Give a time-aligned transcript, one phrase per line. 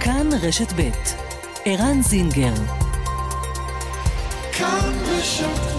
[0.00, 0.90] כאן רשת ב'
[1.64, 2.54] ערן זינגר
[4.52, 5.72] כאן רשת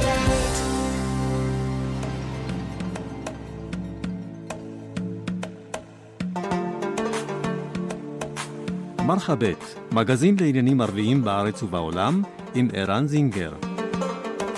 [9.08, 12.22] מרחבת, מגזין לעניינים ערביים בארץ ובעולם,
[12.56, 13.54] עם ערן זינגר.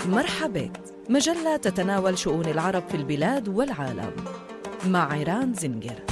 [0.09, 4.11] مرحبت مجلة تتناول شؤون العرب في البلاد والعالم
[4.87, 6.08] مع عيران زنجر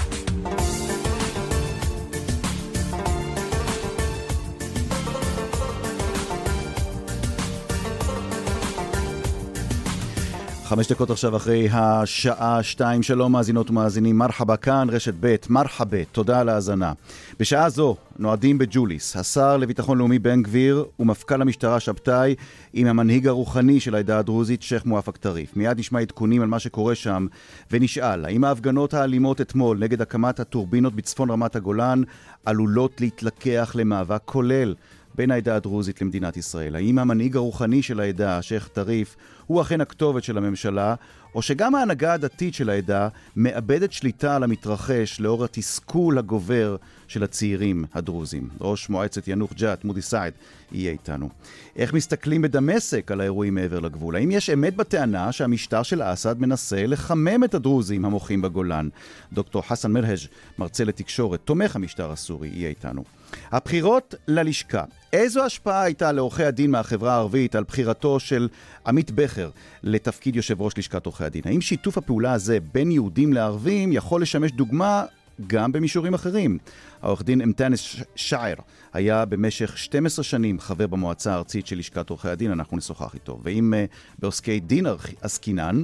[10.68, 16.40] חמש דקות עכשיו אחרי השעה שתיים, שלום מאזינות ומאזינים, מרחבה כאן, רשת ב', מרחבה, תודה
[16.40, 16.92] על ההאזנה.
[17.40, 22.34] בשעה זו נועדים בג'וליס, השר לביטחון לאומי בן גביר ומפכ"ל המשטרה שבתאי
[22.72, 25.56] עם המנהיג הרוחני של העדה הדרוזית, שייח' מואפק טריף.
[25.56, 27.26] מיד נשמע עדכונים על מה שקורה שם
[27.70, 32.02] ונשאל, האם ההפגנות האלימות אתמול נגד הקמת הטורבינות בצפון רמת הגולן
[32.44, 34.74] עלולות להתלקח למאבק כולל
[35.14, 36.76] בין העדה הדרוזית למדינת ישראל?
[36.76, 39.16] האם המנהיג הרוחני של העדה, השייח' טריף,
[39.48, 40.94] הוא אכן הכתובת של הממשלה,
[41.34, 46.76] או שגם ההנהגה הדתית של העדה מאבדת שליטה על המתרחש לאור התסכול הגובר
[47.08, 48.48] של הצעירים הדרוזים.
[48.60, 50.32] ראש מועצת ינוח ג'ת, מודי סעד,
[50.72, 51.28] יהיה איתנו.
[51.76, 54.16] איך מסתכלים בדמשק על האירועים מעבר לגבול?
[54.16, 58.88] האם יש אמת בטענה שהמשטר של אסד מנסה לחמם את הדרוזים המוחים בגולן?
[59.32, 60.18] דוקטור חסן מרהג',
[60.58, 63.04] מרצה לתקשורת, תומך המשטר הסורי, יהיה איתנו.
[63.52, 64.84] הבחירות ללשכה.
[65.12, 68.48] איזו השפעה הייתה לעורכי הדין מהחברה הערבית על בחירתו של
[68.86, 69.50] עמית בכר
[69.82, 71.42] לתפקיד יושב ראש לשכת עורכי הדין?
[71.44, 75.04] האם שיתוף הפעולה הזה בין יהודים לערבים יכול לשמש דוגמה
[75.46, 76.58] גם במישורים אחרים?
[77.02, 78.54] העורך דין אמתנס שער
[78.92, 83.40] היה במשך 12 שנים חבר במועצה הארצית של לשכת עורכי הדין, אנחנו נשוחח איתו.
[83.42, 84.86] ואם uh, בעוסקי דין
[85.20, 85.82] עסקינן,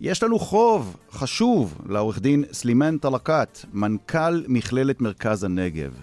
[0.00, 5.94] יש לנו חוב חשוב לעורך דין סלימן טלקת, מנכ"ל מכללת מרכז הנגב.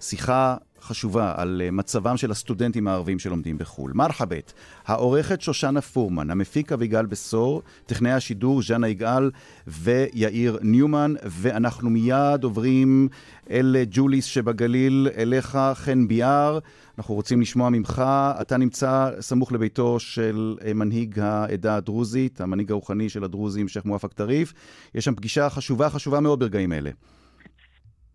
[0.00, 3.92] שיחה חשובה על אה, מצבם של הסטודנטים הערבים שלומדים בחו"ל.
[3.94, 4.52] מרחבת,
[4.86, 9.30] העורכת שושנה פורמן, המפיק אביגל בשור, טכנאי השידור ז'אנה יגאל
[9.66, 13.08] ויאיר ניומן, ואנחנו מיד עוברים
[13.50, 16.58] אל ג'וליס שבגליל, אליך חן ביאר.
[16.98, 18.02] אנחנו רוצים לשמוע ממך,
[18.40, 24.12] אתה נמצא סמוך לביתו של אה, מנהיג העדה הדרוזית, המנהיג הרוחני של הדרוזים, שייח' מואפק
[24.12, 24.52] טריף.
[24.94, 26.90] יש שם פגישה חשובה, חשובה מאוד ברגעים אלה.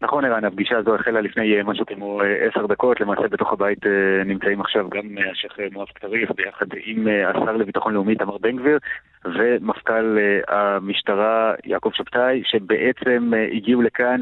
[0.01, 3.85] נכון ערן, הפגישה הזו החלה לפני אה, משהו כמו אה, עשר דקות, למעשה בתוך הבית
[3.85, 5.01] אה, נמצאים עכשיו גם
[5.31, 8.77] השייח' מואב קריף ביחד עם השר לביטחון לאומי תמר בן גביר
[9.25, 10.17] ומפכ"ל
[10.47, 14.19] המשטרה יעקב שבתאי, שבעצם הגיעו לכאן,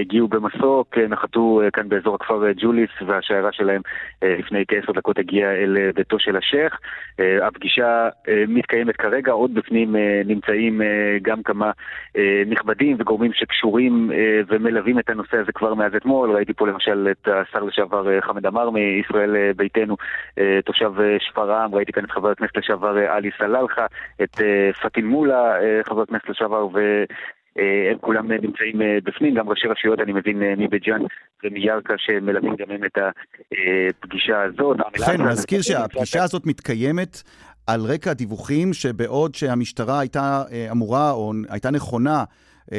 [0.00, 3.80] הגיעו במסוק, נחתו כאן באזור הכפר ג'וליס והשיירה שלהם
[4.22, 6.78] לפני כעשר דקות הגיעה אל ביתו של השייח'.
[7.42, 8.08] הפגישה
[8.48, 10.80] מתקיימת כרגע, עוד בפנים נמצאים
[11.22, 11.70] גם כמה
[12.46, 14.10] נכבדים וגורמים שקשורים
[14.48, 18.46] ומלווים את הנושא הזה כבר מאז אתמול, ראיתי פה למשל את השר לשעבר אה, חמד
[18.46, 19.96] עמאר מישראל אה, ביתנו,
[20.38, 23.86] אה, תושב שפרעם, ראיתי כאן את חבר הכנסת לשעבר עלי סלאלחה,
[24.22, 24.40] את
[24.82, 25.54] פטין מולה,
[25.88, 27.04] חבר הכנסת לשעבר, ו...
[27.90, 31.00] הם כולם נמצאים בפנים, גם ראשי רשויות, אני מבין, מבית ג'אן
[31.44, 32.98] ומירכא, שמלווים גם הם את
[33.98, 34.76] הפגישה הזאת.
[35.06, 37.22] כן, נזכיר שהפגישה הזאת מתקיימת
[37.66, 42.24] על רקע הדיווחים שבעוד שהמשטרה הייתה אמורה או הייתה נכונה אה,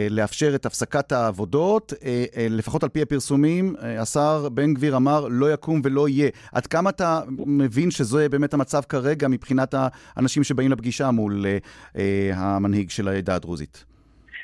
[0.09, 5.53] לאפשר את הפסקת העבודות, אה, אה, לפחות על פי הפרסומים, השר בן גביר אמר לא
[5.53, 6.29] יקום ולא יהיה.
[6.51, 11.45] עד כמה אתה מבין שזה באמת המצב כרגע מבחינת האנשים שבאים לפגישה מול
[12.33, 13.90] המנהיג של העדה הדרוזית?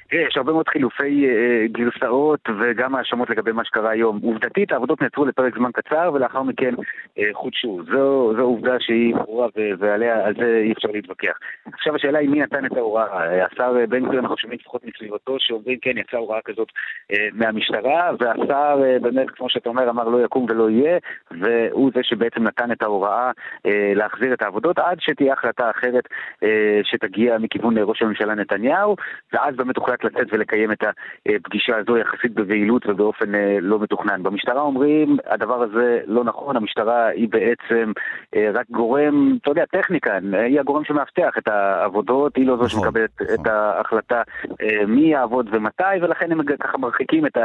[0.09, 4.19] תראה, יש הרבה מאוד חילופי אה, גרסאות וגם האשמות לגבי מה שקרה היום.
[4.23, 6.73] עובדתית, העבודות נעצרו לפרק זמן קצר ולאחר מכן
[7.19, 7.79] אה, חודשו.
[7.91, 9.47] זו, זו עובדה שהיא ברורה
[9.79, 10.03] ועל
[10.37, 11.37] זה אי אפשר להתווכח.
[11.73, 13.45] עכשיו השאלה היא מי נתן את ההוראה.
[13.45, 16.67] השר בן גביר, אנחנו שומעים לפחות מסביבתו, שאומרים כן, יצאה הוראה כזאת
[17.11, 20.97] אה, מהמשטרה, והשר אה, באמת, כמו שאתה אומר, אמר לא יקום ולא יהיה,
[21.31, 23.31] והוא זה שבעצם נתן את ההוראה
[23.65, 26.07] אה, להחזיר את העבודות עד שתהיה החלטה אחרת
[26.43, 28.95] אה, שתגיע מכיוון ראש הממשלה נתניהו,
[29.33, 30.83] ואז באמת הוחלט הוחלט לצאת ולקיים את
[31.27, 34.23] הפגישה הזו יחסית בבהילות ובאופן אה, לא מתוכנן.
[34.23, 37.91] במשטרה אומרים, הדבר הזה לא נכון, המשטרה היא בעצם
[38.35, 42.69] אה, רק גורם, אתה יודע, טכניקה, היא הגורם שמאבטח את העבודות, היא לא זו נכון,
[42.69, 43.35] שמקבלת נכון.
[43.35, 44.21] את ההחלטה
[44.61, 47.37] אה, מי יעבוד ומתי, ולכן הם ככה מרחיקים את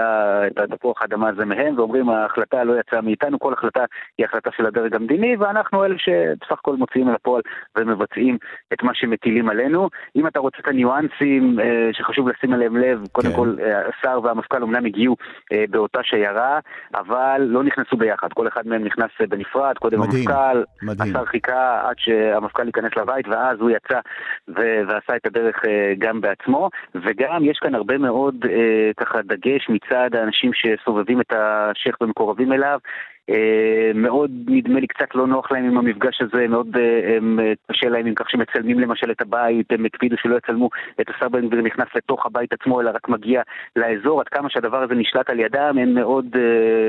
[0.57, 3.85] התפוח האדמה הזה מהם, ואומרים, ההחלטה לא יצאה מאיתנו, כל החלטה
[4.19, 7.43] היא החלטה של הדרג המדיני, ואנחנו אלה שבסך הכל מוציאים אל הפועל
[7.79, 8.39] ומבצעים
[8.73, 9.89] את מה שמטילים עלינו.
[10.17, 11.59] אם אתה רוצה את הניואנסים
[11.93, 13.37] שחשוב לשים לשים אליהם לב, קודם כן.
[13.37, 15.17] כל אה, השר והמפכ"ל אמנם הגיעו
[15.53, 16.59] אה, באותה שיירה,
[16.95, 21.17] אבל לא נכנסו ביחד, כל אחד מהם נכנס אה, בנפרד, קודם מדהים, המפכ"ל, מדהים.
[21.17, 24.01] השר חיכה עד שהמפכ"ל ייכנס לבית, ואז הוא יצא
[24.49, 25.63] ו- ועשה את הדרך
[25.99, 28.35] גם בעצמו, וגם יש כאן הרבה מאוד
[28.97, 32.79] ככה דגש מצד האנשים שסובבים את השייח ומקורבים אליו.
[33.31, 37.89] אה, מאוד נדמה לי קצת לא נוח להם עם המפגש הזה, מאוד אה, אה, קשה
[37.89, 40.69] להם עם כך שמצלמים למשל את הבית, הם הקפידו שלא יצלמו
[41.01, 43.43] את השר בן גביר נכנס לתוך הבית עצמו, אלא רק מגיע
[43.77, 46.37] לאזור, עד כמה שהדבר הזה נשלט על ידם, הם מאוד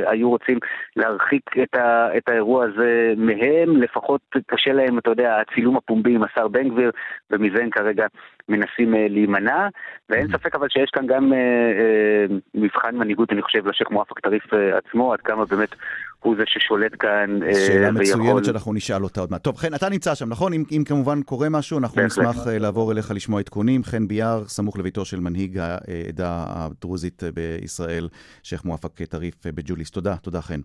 [0.06, 0.60] היו רוצים
[0.96, 6.24] להרחיק את, ה, את האירוע הזה מהם, לפחות קשה להם, אתה יודע, הצילום הפומבי עם
[6.24, 6.92] השר בן גביר,
[7.32, 8.06] ומזה הם כרגע
[8.50, 9.68] מנסים אה, להימנע,
[10.10, 14.44] ואין ספק אבל שיש כאן גם אה, אה, מבחן מנהיגות, אני חושב, לשייח' מואפק טריף
[14.54, 15.76] עצמו, עד כמה באמת
[16.20, 18.22] הוא זה ששולט כאן אה, שאלה ויכול...
[18.22, 19.44] מצוינת שאנחנו נשאל אותה עוד מעט.
[19.44, 20.54] טוב, חן, אתה נמצא שם, נכון?
[20.54, 22.26] אם, אם כמובן קורה משהו, אנחנו בהחלט.
[22.26, 23.84] נשמח לעבור אליך לשמוע עדכונים.
[23.84, 28.08] חן ביאר, סמוך לביתו של מנהיג העדה הדרוזית בישראל,
[28.44, 29.92] שייח' מואפק טריף בג'וליס.
[29.92, 30.60] תודה, תודה חן.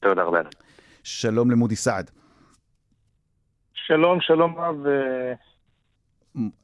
[0.00, 0.40] תודה רבה.
[1.04, 2.10] שלום למודי סעד.
[3.74, 4.76] שלום, שלום רב,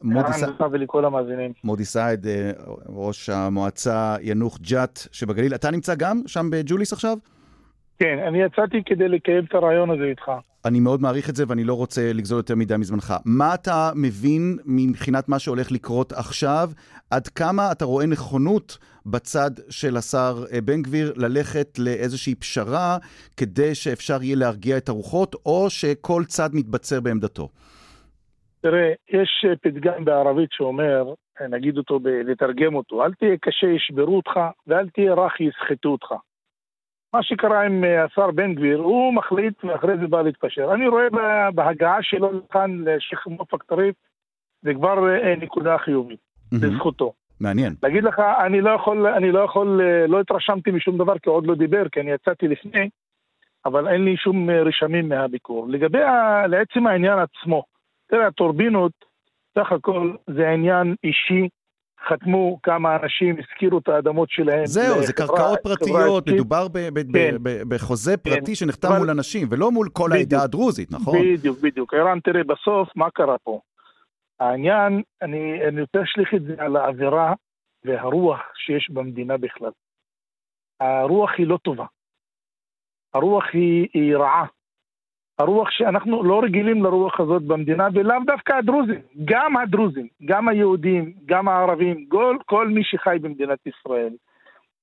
[0.03, 0.49] מודי ערן סעד.
[0.49, 1.53] לך ולכל המאזינים.
[1.65, 2.51] מודי סעד, אה,
[2.87, 5.55] ראש המועצה ינוח ג'ת שבגליל.
[5.55, 7.19] אתה נמצא גם שם בג'וליס עכשיו?
[7.99, 10.31] כן, אני יצאתי כדי לקיים את הרעיון הזה איתך.
[10.65, 13.15] אני מאוד מעריך את זה ואני לא רוצה לגזול יותר מדי מזמנך.
[13.25, 16.71] מה אתה מבין מבחינת מה שהולך לקרות עכשיו?
[17.11, 22.99] עד כמה אתה רואה נכונות בצד של השר אה, בן גביר ללכת לאיזושהי פשרה
[23.37, 27.49] כדי שאפשר יהיה להרגיע את הרוחות, או שכל צד מתבצר בעמדתו?
[28.65, 34.17] תראה, יש אה, פתגם בערבית שאומר, אה, נגיד אותו, לתרגם אותו, אל תהיה קשה ישברו
[34.17, 36.13] אותך ואל תהיה רך יסחטו אותך.
[37.15, 40.75] מה שקרה עם אה, השר בן גביר, הוא מחליט ואחרי זה בא להתפשר.
[40.75, 43.95] אני רואה בה- בהגעה שלו לכאן לשייח' מואפק טריף,
[44.63, 44.95] זה כבר
[45.41, 46.21] נקודה חיובית.
[46.53, 47.13] לזכותו.
[47.41, 47.73] מעניין.
[47.83, 51.55] להגיד לך, אני לא יכול, אני לא יכול, לא התרשמתי משום דבר כי עוד לא
[51.55, 52.89] דיבר, כי אני יצאתי לפני,
[53.67, 55.67] אבל אין לי שום רשמים מהביקור.
[55.69, 55.99] לגבי,
[56.49, 57.63] לעצם העניין עצמו,
[58.15, 58.93] תראה, הטורבינות,
[59.59, 61.49] סך הכל זה עניין אישי,
[62.09, 64.67] חתמו כמה אנשים, הזכירו את האדמות שלהם.
[64.67, 66.29] זהו, זה לחברה- קרקעות חברה פרטיות.
[66.29, 67.37] מדובר ב- ב- כן.
[67.43, 70.33] ב- בחוזה פרטי שנחתם אבל- מול אנשים, ולא מול כל בדיוק.
[70.33, 71.19] העדה הדרוזית, נכון?
[71.23, 71.95] בדיוק, בדיוק.
[71.95, 73.61] ערן, תראה, בסוף, מה קרה פה?
[74.41, 77.33] העניין, אני, אני רוצה להשליך את זה על האווירה
[77.85, 79.71] והרוח שיש במדינה בכלל.
[80.81, 81.87] הרוח היא לא טובה.
[83.15, 84.45] הרוח היא, היא רעה.
[85.39, 91.49] הרוח שאנחנו לא רגילים לרוח הזאת במדינה, ולאו דווקא הדרוזים, גם הדרוזים, גם היהודים, גם
[91.49, 94.13] הערבים, כל, כל מי שחי במדינת ישראל.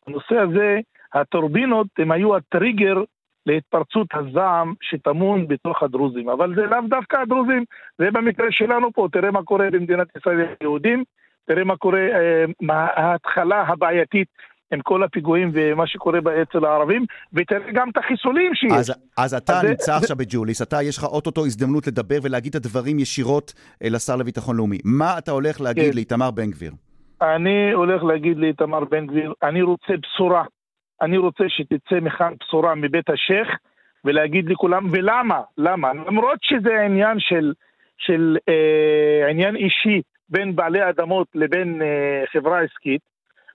[0.07, 0.79] הנושא הזה,
[1.13, 3.03] הטורבינות, הם היו הטריגר
[3.45, 7.63] להתפרצות הזעם שטמון בתוך הדרוזים, אבל זה לאו דווקא הדרוזים,
[7.97, 11.03] זה במקרה שלנו פה, תראה מה קורה במדינת ישראל היהודים,
[11.45, 14.27] תראה מה קורה, אה, מה ההתחלה הבעייתית
[14.73, 18.71] עם כל הפיגועים ומה שקורה אצל הערבים, ותראה גם את החיסולים שיש.
[18.71, 22.55] אז, אז אתה אז נמצא זה- עכשיו בג'וליס, אתה, יש לך אוטוטו הזדמנות לדבר ולהגיד
[22.55, 23.53] את הדברים ישירות
[23.83, 24.77] אה, לשר לביטחון לאומי.
[24.85, 25.95] מה אתה הולך להגיד כן.
[25.95, 26.71] לאיתמר בן גביר?
[27.21, 30.43] אני הולך להגיד לאיתמר בן גביר, אני רוצה בשורה.
[31.01, 33.47] אני רוצה שתצא מכאן בשורה מבית השייח
[34.05, 35.41] ולהגיד לכולם, ולמה?
[35.57, 35.93] למה?
[35.93, 37.53] למרות שזה עניין של,
[37.97, 43.01] של אה, עניין אישי בין בעלי אדמות לבין אה, חברה עסקית,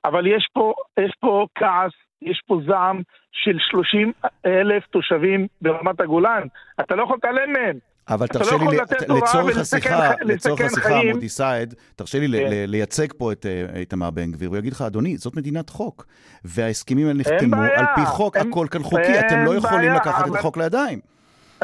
[0.05, 3.03] אבל יש פה, יש פה כעס, יש פה זעם
[3.33, 4.13] של 30
[4.47, 6.43] אלף תושבים ברמת הגולן.
[6.81, 7.79] אתה לא יכול להתעלם מהם.
[8.09, 8.79] אבל אתה תרשה לא לי,
[9.09, 11.01] לצורך השיחה, לצורך השיחה.
[11.13, 12.51] מודי סעד, תרשה לי כן.
[12.67, 16.07] לייצג פה את אה, איתמר בן גביר, הוא יגיד לך, אדוני, זאת מדינת חוק,
[16.45, 17.63] וההסכמים האלה נחתמו.
[17.63, 21.01] על פי חוק, הכל כאן חוקי, אתם לא יכולים לקחת את החוק לידיים.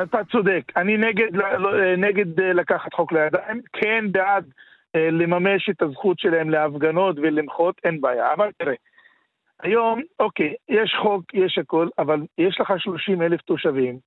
[0.03, 4.51] אתה צודק, אני נגד, לא- לא- נגד אה, לקחת חוק לידיים, כן בעד אה,
[4.95, 8.33] לממש את הזכות שלהם להפגנות ולמחות, אין בעיה.
[8.33, 8.75] אבל תראה,
[9.63, 13.99] היום, אוקיי, יש חוק, יש הכל, אבל יש לך 30 אלף תושבים,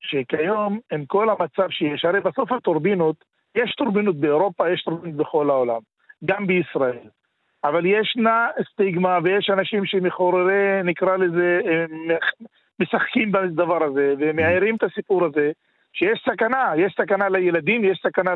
[0.00, 3.24] שכיום, עם כל המצב שיש, הרי בסוף הטורבינות,
[3.54, 5.80] יש טורבינות באירופה, יש טורבינות בכל העולם,
[6.24, 7.08] גם בישראל.
[7.64, 11.84] אבל ישנה סטיגמה ויש אנשים שמחוררי, נקרא לזה, אה,
[12.80, 15.50] משחקים בדבר הזה ומעירים את הסיפור הזה,
[15.92, 18.34] שיש סכנה, יש סכנה לילדים, יש סכנה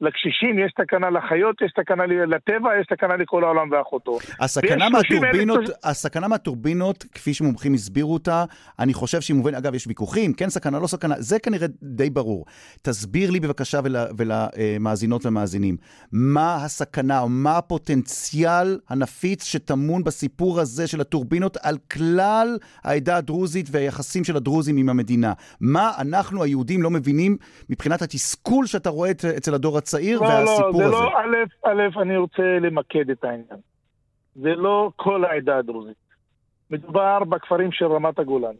[0.00, 4.18] לקשישים, יש סכנה לחיות, יש סכנה לטבע, יש סכנה לכל העולם ואחותו.
[4.40, 8.44] הסכנה ויש 30,000 מהטורבינות, תוש- הסכנה מהטורבינות, כפי שמומחים הסבירו אותה,
[8.78, 12.44] אני חושב שהיא מובנת, אגב, יש ויכוחים, כן סכנה, לא סכנה, זה כנראה די ברור.
[12.82, 15.76] תסביר לי בבקשה ול, ולמאזינות ומאזינים,
[16.12, 23.66] מה הסכנה, או מה הפוטנציאל הנפיץ שטמון בסיפור הזה של הטורבינות על כלל העדה הדרוזית
[23.70, 25.32] והיחסים של הדרוזים עם המדינה.
[25.60, 27.36] מה אנחנו היהודים לא מבינים
[27.70, 30.92] מבחינת התסכול שאתה רואה אצל הדור הצעיר לא, והסיפור לא, זה הזה.
[30.92, 33.60] לא, א', א', אני רוצה למקד את העניין.
[34.34, 36.10] זה לא כל העדה הדרוזית.
[36.70, 38.54] מדובר בכפרים של רמת הגולן.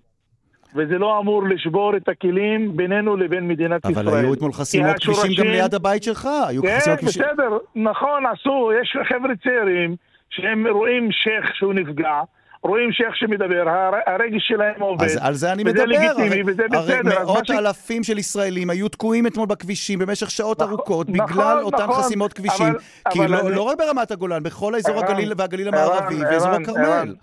[0.75, 4.09] וזה לא אמור לשבור את הכלים בינינו לבין מדינת אבל ישראל.
[4.09, 6.29] אבל היו אתמול חסימות כבישים גם ליד הבית שלך.
[6.49, 7.23] היו כן, חסימות כבישים.
[7.23, 9.97] בסדר, נכון, עשו, יש חבר'ה צעירים
[10.31, 12.21] שהם רואים שייח שהוא נפגע,
[12.63, 15.05] רואים שייח שמדבר, הר- הרגש שלהם עובד.
[15.05, 15.85] אז על זה אני וזה מדבר.
[15.85, 19.99] לגיטימי, הרי, וזה הרי בסדר, מה מאות ש- אלפים של ישראלים היו תקועים אתמול בכבישים
[19.99, 22.67] במשך שעות נכון, ארוכות נכון, בגלל אותן נכון, חסימות כבישים.
[22.67, 22.79] אבל-
[23.13, 26.49] כי אבל לא, אני- לא רק ברמת הגולן, בכל האזור ערן, הגליל והגליל המערבי ואזור
[26.51, 27.15] הכרמל.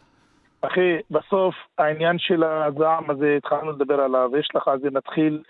[0.61, 5.41] אחי, בסוף העניין של הזעם הזה, התחלנו לדבר עליו, יש לך, זה מתחיל,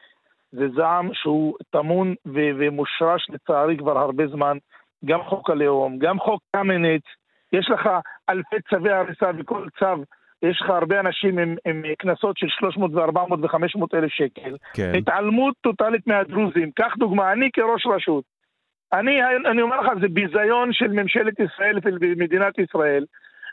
[0.51, 4.57] זה זעם שהוא טמון ומושרש לצערי כבר הרבה זמן,
[5.05, 7.03] גם חוק הלאום, גם חוק קמיניץ,
[7.53, 7.89] יש לך
[8.29, 10.03] אלפי צווי הריסה וכל צו,
[10.41, 14.55] יש לך הרבה אנשים עם, עם קנסות של 300 ו-400 ו-500 אלף שקל.
[14.73, 14.91] כן.
[14.97, 16.71] התעלמות טוטאלית מהדרוזים.
[16.71, 18.23] קח דוגמה, אני כראש רשות,
[18.93, 23.05] אני, אני אומר לך, זה ביזיון של ממשלת ישראל ומדינת ישראל.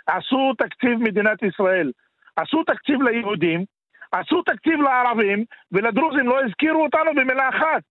[0.07, 1.93] עשו תקציב מדינת ישראל,
[2.37, 3.65] עשו תקציב ליהודים,
[4.13, 7.83] עשו תקציב לערבים, ולדרוזים לא הזכירו אותנו במילה אחת.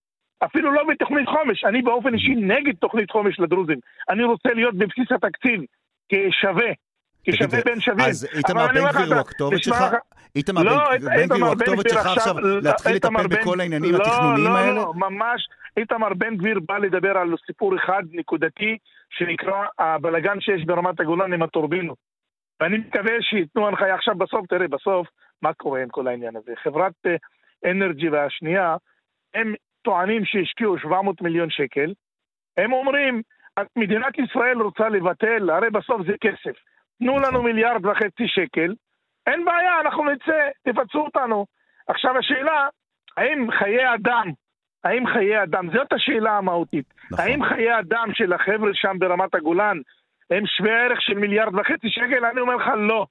[0.44, 1.64] אפילו לא בתוכנית חומש.
[1.64, 3.78] אני באופן אישי נגד תוכנית חומש לדרוזים.
[4.08, 5.60] אני רוצה להיות בבסיס התקציב
[6.08, 6.72] כשווה.
[7.24, 8.06] כשווה בין שווים.
[8.08, 9.76] אז איתמר בן גביר הוא הכתובת שלך?
[9.80, 9.94] לך-
[10.36, 10.78] איתמר לא,
[11.16, 14.72] בן גביר הוא הכתובת שלך עכשיו להתחיל איתמר לטפל בכל העניינים לא, התכנוניים לא, האלה?
[14.72, 18.78] לא, ממש, איתמר בן גביר בא לדבר על סיפור אחד נקודתי,
[19.10, 21.98] שנקרא הבלגן שיש ברמת הגולן עם הטורבינות.
[22.60, 25.08] ואני מקווה שייתנו הנחיה עכשיו בסוף, תראה, בסוף,
[25.42, 26.52] מה קורה עם כל העניין הזה?
[26.62, 27.16] חברת אה,
[27.70, 28.76] אנרג'י והשנייה,
[29.34, 31.92] הם טוענים שהשקיעו 700 מיליון שקל,
[32.56, 33.22] הם אומרים,
[33.76, 36.56] מדינת ישראל רוצה לבטל, הרי בסוף זה כסף.
[36.98, 38.74] תנו לנו מיליארד וחצי שקל,
[39.26, 41.46] אין בעיה, אנחנו נצא, תפצו אותנו.
[41.88, 42.68] עכשיו השאלה,
[43.16, 44.30] האם חיי אדם,
[44.84, 46.94] האם חיי אדם, זאת השאלה המהותית.
[47.10, 47.24] נכון.
[47.24, 49.78] האם חיי אדם של החבר'ה שם ברמת הגולן
[50.30, 52.24] הם שווה ערך של מיליארד וחצי שקל?
[52.24, 53.06] אני אומר לך לא.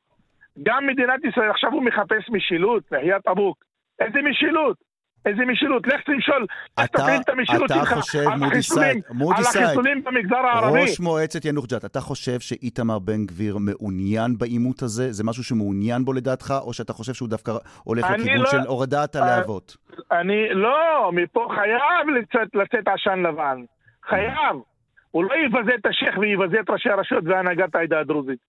[0.64, 3.64] גם מדינת ישראל, עכשיו הוא מחפש משילות, בחייאת אבוק.
[4.00, 4.78] איזה משילות?
[5.25, 5.88] איזה משילות?
[5.88, 6.46] לך תמשול,
[6.80, 10.03] לך אתה- תפעיל את המשילות אתה שלך חושב, על מודי סייד, מודי על סייד, החיסולים
[10.03, 10.82] במגזר הערבי.
[10.82, 15.12] ראש מועצת יאנוח-ג'ת, אתה חושב שאיתמר בן גביר מעוניין בעימות הזה?
[15.12, 17.51] זה משהו שהוא מעוניין בו לדעתך, או שאתה חושב שהוא דווקא
[17.84, 19.77] הולך לכיוון לא- של הורדת הלהבות?
[20.12, 23.58] אני, לא, מפה חייב לצאת, לצאת עשן לבן.
[24.10, 24.56] חייב.
[25.12, 28.39] הוא לא יבזה את השייח ויבזה את ראשי הרשויות והנהגת העדה הדרוזית.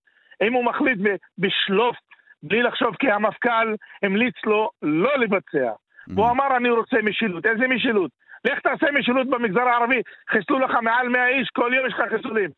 [0.47, 0.99] אם הוא מחליט
[1.37, 1.95] בשלוף,
[2.43, 5.71] בלי לחשוב, כי המפכ"ל המליץ לו לא לבצע.
[6.07, 7.45] והוא אמר, אני רוצה משילות.
[7.45, 8.11] איזה משילות?
[8.45, 10.01] לך תעשה משילות במגזר הערבי.
[10.29, 12.49] חיסלו לך מעל 100 איש, כל יום יש לך חיסולים.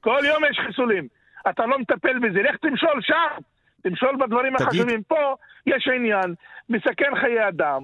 [0.00, 1.08] כל יום יש חיסולים.
[1.50, 3.40] אתה לא מטפל בזה, לך תמשול שם.
[3.82, 5.02] תמשול בדברים תגיד- החשובים.
[5.02, 5.34] פה
[5.66, 6.34] יש עניין,
[6.68, 7.82] מסכן חיי אדם.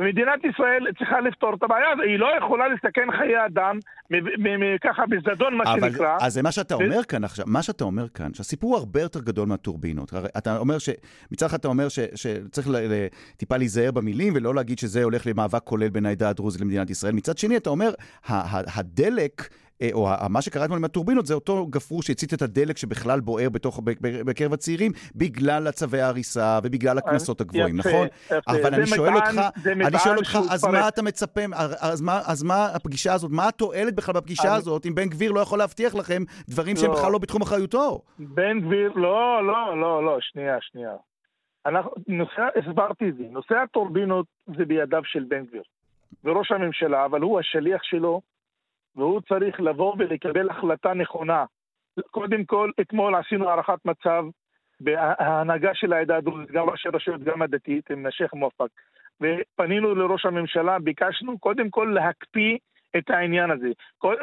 [0.00, 3.78] מדינת ישראל צריכה לפתור את הבעיה היא לא יכולה לסכן חיי אדם
[4.84, 6.16] ככה בזדון, מה אבל שנקרא.
[6.20, 9.00] אז זה מה שאתה ו- אומר כאן עכשיו, מה שאתה אומר כאן, שהסיפור הוא הרבה
[9.00, 10.12] יותר גדול מהטורבינות.
[10.12, 10.88] הרי אתה אומר ש...
[11.32, 11.98] מצד אחד אתה אומר ש...
[12.14, 12.76] שצריך ל...
[12.76, 13.06] ל...
[13.36, 17.12] טיפה להיזהר במילים ולא להגיד שזה הולך למאבק כולל בין העדה הדרוזית למדינת ישראל.
[17.12, 17.90] מצד שני, אתה אומר.
[18.76, 19.48] הדלק...
[19.82, 23.48] אה, או מה שקרה אתמול עם הטורבינות זה אותו גפרור שהצית את הדלק שבכלל בוער
[23.48, 28.06] בתוך, בקרב הצעירים בגלל הצווי ההריסה ובגלל הקנסות הגבוהים, יפה, נכון?
[28.26, 28.52] יפה.
[28.52, 30.64] אבל אני שואל אותך, אני שואל אותך, אז.
[30.64, 31.40] מה אתה מצפה,
[31.80, 35.32] אז מה, אז מה הפגישה הזאת, מה התועלת בכלל בפגישה אני- הזאת אם בן גביר
[35.32, 36.96] לא יכול להבטיח לכם דברים שהם לא.
[36.96, 38.00] בכלל לא בתחום אחריותו?
[38.18, 40.92] בן גביר, לא, לא, לא, לא, שנייה, שנייה.
[41.66, 45.62] אנחנו, נושא, הסברתי את זה, נושא הטורבינות זה בידיו של בן גביר.
[46.24, 48.20] וראש הממשלה, אבל הוא השליח שלו,
[48.98, 51.44] והוא צריך לבוא ולקבל החלטה נכונה.
[52.10, 54.24] קודם כל, אתמול עשינו הערכת מצב
[54.80, 58.70] בהנהגה של העדה הדרוזית, גם ראשי רשויות, גם הדתית, עם השייח' מואפק.
[59.20, 62.58] ופנינו לראש הממשלה, ביקשנו קודם כל להקפיא
[62.96, 63.68] את העניין הזה.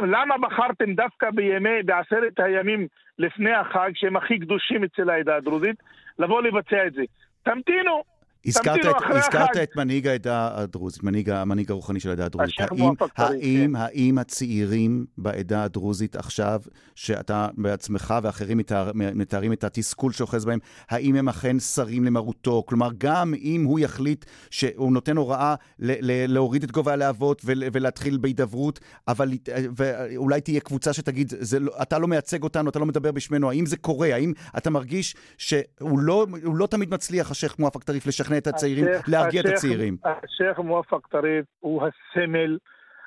[0.02, 2.88] למה בחרתם דווקא בימי, בעשרת הימים
[3.20, 5.76] לפני החג, שהם הכי קדושים אצל העדה הדרוזית,
[6.20, 7.04] לבוא לבצע את זה?
[7.44, 8.04] תמתינו,
[8.46, 9.58] הזכרת את, הזכרת.
[9.64, 12.60] את מנהיג העדה הדרוזית, מנהיג, המנהיג הרוחני של העדה הדרוזית.
[12.60, 13.76] האם, טריף, האם, כן.
[13.76, 16.62] האם הצעירים בעדה הדרוזית עכשיו,
[16.96, 20.60] שאתה בעצמך ואחרים מתאר, מתארים את התסכול שאוחז בהם,
[20.90, 22.64] האם הם אכן שרים למרותו?
[22.66, 27.64] כלומר, גם אם הוא יחליט שהוא נותן הוראה ל- ל- להוריד את גובה הלהבות ול-
[27.74, 29.32] ולהתחיל בהידברות, אבל
[29.76, 33.66] ואולי תהיה קבוצה שתגיד, זה לא, אתה לא מייצג אותנו, אתה לא מדבר בשמנו, האם
[33.66, 34.14] זה קורה?
[34.14, 39.10] האם אתה מרגיש שהוא לא, לא תמיד מצליח, השייח' מואפק טריף, לשכנע את הצעירים, השייח'-
[39.12, 39.98] להרגיע את השייח'- הצעירים?
[40.06, 42.58] השייח' מואפק טריף הוא הסמל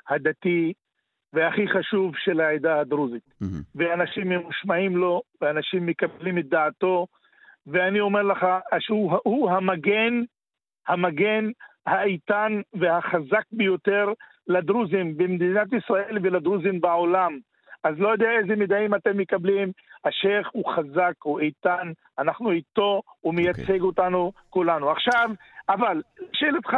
[0.09, 0.73] הדתי
[1.33, 3.23] והכי חשוב של העדה הדרוזית.
[3.41, 3.63] מהמם.
[3.75, 7.07] ואנשים ממושמעים לו, ואנשים מקבלים את דעתו,
[7.67, 8.47] ואני אומר לך
[8.79, 10.23] שהוא הוא המגן,
[10.89, 11.45] המגן
[11.87, 14.13] האיתן והחזק ביותר
[14.47, 17.39] לדרוזים במדינת ישראל ולדרוזים בעולם.
[17.85, 19.73] אז לא יודע איזה מידעים אתם מקבלים.
[20.05, 23.85] השייח הוא חזק, הוא איתן, אנחנו איתו, הוא מייצג okay.
[23.85, 24.91] אותנו כולנו.
[24.91, 25.31] עכשיו,
[25.69, 26.77] אבל, שאלתך,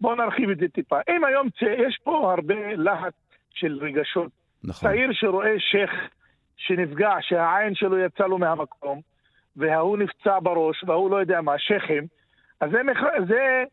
[0.00, 0.98] בוא נרחיב את זה טיפה.
[1.08, 3.14] אם היום יש פה הרבה להט
[3.50, 4.30] של רגשות.
[4.64, 4.90] נכון.
[4.90, 5.90] צעיר שרואה שייח
[6.56, 9.00] שנפגע, שהעין שלו יצא לו מהמקום,
[9.56, 12.06] וההוא נפצע בראש, וההוא לא יודע מה, שייחים,
[12.60, 12.78] אז זה,
[13.28, 13.64] זה,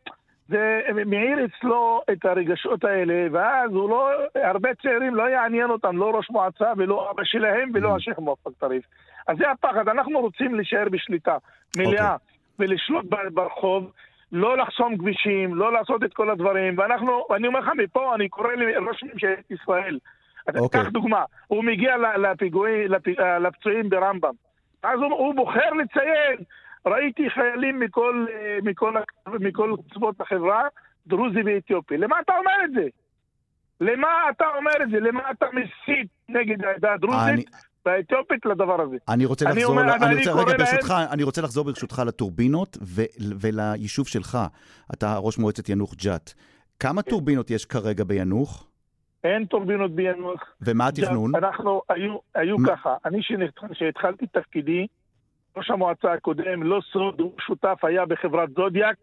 [0.48, 6.10] זה מעיר אצלו את הרגשות האלה, ואז הוא לא, הרבה צעירים לא יעניין אותם, לא
[6.10, 7.96] ראש מועצה ולא אבא שלהם ולא mm.
[7.96, 8.84] השייח' מואפק טריף.
[9.28, 11.36] אז זה הפחד, אנחנו רוצים להישאר בשליטה
[11.76, 12.14] מלאה okay.
[12.14, 12.16] אוקיי.
[12.58, 13.90] ולשלוט ברחוב.
[14.32, 18.52] לא לחסום כבישים, לא לעשות את כל הדברים, ואנחנו, ואני אומר לך מפה, אני קורא
[18.52, 19.98] לראש ממשלת ישראל,
[20.50, 20.58] okay.
[20.58, 20.82] אוקיי.
[20.82, 22.88] קח דוגמה, הוא מגיע לפיגועים,
[23.40, 24.32] לפצועים ברמב"ם,
[24.82, 26.36] אז הוא, הוא בוחר לציין
[26.86, 28.94] ראיתי חיילים מכל, אה, מכל,
[29.26, 30.62] מכל קצוות החברה,
[31.06, 31.96] דרוזי ואתיופי.
[31.96, 32.88] למה אתה אומר את זה?
[33.80, 35.00] למה אתה אומר את זה?
[35.00, 37.28] למה אתה מסית נגד העדה הדרוזית?
[37.28, 37.44] אני...
[37.86, 38.96] והאתיופית לדבר הזה.
[39.08, 41.08] אני רוצה לחזור, אומר, אני, אני רוצה, רגע ברשותך, להם...
[41.12, 43.02] אני רוצה לחזור ברשותך לטורבינות ו,
[43.40, 44.38] וליישוב שלך.
[44.94, 46.34] אתה ראש מועצת ינוח ג'ת.
[46.80, 47.10] כמה כן.
[47.10, 48.68] טורבינות יש כרגע ביאנוח?
[49.24, 50.40] אין טורבינות ביאנוח.
[50.60, 51.34] ומה התכנון?
[51.34, 53.20] אנחנו, היו, היו ככה, אני
[53.72, 54.86] כשהתחלתי את תפקידי,
[55.56, 58.96] ראש המועצה הקודם, לא סוד, הוא שותף היה בחברת זודיאק,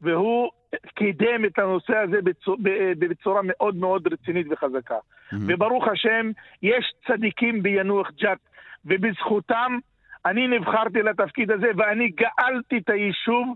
[0.00, 0.50] והוא
[0.94, 2.58] קידם את הנושא הזה בצורה,
[2.98, 4.94] בצורה מאוד מאוד רצינית וחזקה.
[4.94, 5.36] Mm-hmm.
[5.48, 6.30] וברוך השם,
[6.62, 8.38] יש צדיקים ביאנוח ג'ת,
[8.84, 9.78] ובזכותם
[10.26, 13.54] אני נבחרתי לתפקיד הזה, ואני גאלתי את היישוב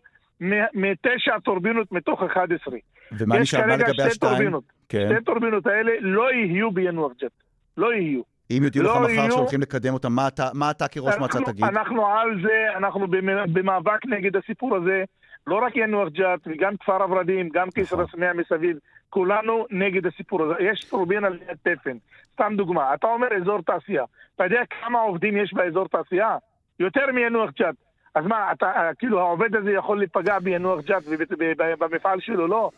[0.74, 2.78] מתשע טורבינות מתוך 11.
[3.12, 4.52] ומה נשאר, לגבי השתיים?
[4.88, 5.08] כן.
[5.12, 7.30] שתי טורבינות האלה לא יהיו ביאנוח ג'ת.
[7.76, 8.31] לא יהיו.
[8.58, 11.64] אם יודיעו לך לא מחר שהולכים לקדם אותם, מה אתה, מה אתה כראש מועצה תגיד?
[11.64, 13.06] אנחנו על זה, אנחנו
[13.52, 15.04] במאבק נגד הסיפור הזה.
[15.46, 18.16] לא רק ינוח ג'ת וגם כפר הורדים, גם כסרא נכון.
[18.16, 18.76] סמיע מסביב,
[19.10, 20.54] כולנו נגד הסיפור הזה.
[20.60, 21.96] יש טורבינה ליד תפן.
[22.32, 24.04] סתם דוגמה, אתה אומר אזור תעשייה.
[24.36, 26.36] אתה יודע כמה עובדים יש באזור תעשייה?
[26.80, 27.74] יותר מינוח ג'ת.
[28.14, 32.46] אז מה, אתה, כאילו העובד הזה יכול להיפגע בינוח ג'ת ובמפעל שלו?
[32.46, 32.70] לא.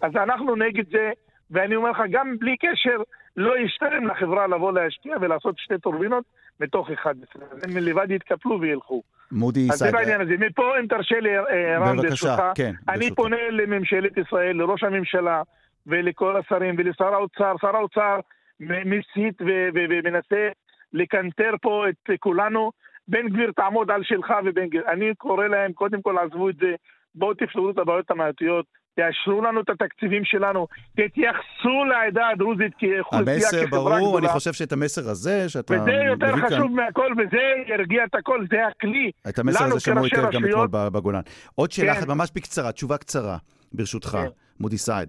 [0.00, 1.10] אז אנחנו נגד זה,
[1.50, 3.02] ואני אומר לך, גם בלי קשר
[3.36, 6.24] לא ישתלם לחברה לבוא להשקיע ולעשות שתי טורבינות
[6.60, 7.42] מתוך 11.
[7.62, 9.02] הם לבד יתקפלו וילכו.
[9.32, 9.72] מודי סייד.
[9.72, 10.34] אז זה בעניין הזה.
[10.38, 13.16] מפה, אם תרשה לי, אה, רם, ברשותך, כן, אני ברשותך.
[13.16, 15.42] פונה לממשלת ישראל, לראש הממשלה
[15.86, 17.54] ולכל השרים ולשר האוצר.
[17.60, 18.20] שר האוצר
[18.60, 19.34] מסית
[19.74, 20.48] ומנסה
[20.92, 22.72] לקנטר פה את כולנו.
[23.08, 24.82] בן גביר תעמוד על שלך ובן גביר.
[24.92, 26.74] אני קורא להם, קודם כל עזבו את זה,
[27.14, 28.66] בואו תפתרו את הבעיות המעטיות.
[28.94, 33.96] תאשרו לנו את התקציבים שלנו, תתייחסו לעדה הדרוזית כאוכלוסייה, כחברה גדולה.
[33.96, 36.72] המסר ברור, אני חושב שאת המסר הזה, שאתה וזה יותר חשוב כאן...
[36.72, 39.10] מהכל, וזה ירגיע את הכל, זה הכלי.
[39.28, 41.20] את המסר הזה שמעו היטב גם אתמול בגולן.
[41.54, 41.98] עוד שאלה כן.
[41.98, 43.36] אחת, ממש בקצרה, תשובה קצרה,
[43.72, 44.26] ברשותך, כן.
[44.60, 45.08] מודי סעד.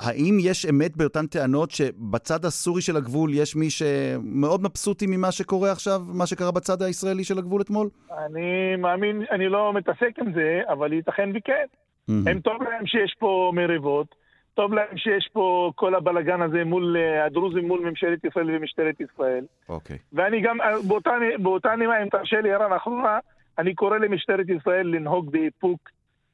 [0.00, 5.72] האם יש אמת באותן טענות שבצד הסורי של הגבול יש מי שמאוד מבסוטי ממה שקורה
[5.72, 7.88] עכשיו, מה שקרה בצד הישראלי של הגבול אתמול?
[8.26, 11.66] אני מאמין, אני לא מתעסק עם זה, אבל ייתכן וכן.
[12.08, 12.30] Mm-hmm.
[12.30, 14.14] הם טוב להם שיש פה מריבות,
[14.54, 19.44] טוב להם שיש פה כל הבלגן הזה מול אה, הדרוזים, מול ממשלת ישראל ומשטרת ישראל.
[19.68, 19.96] אוקיי.
[19.96, 19.98] Okay.
[20.12, 23.18] ואני גם, אה, באותה, באותה נימה, אם תרשה לי, ערן, אחרונה,
[23.58, 25.90] אני קורא למשטרת ישראל לנהוג באיפוק.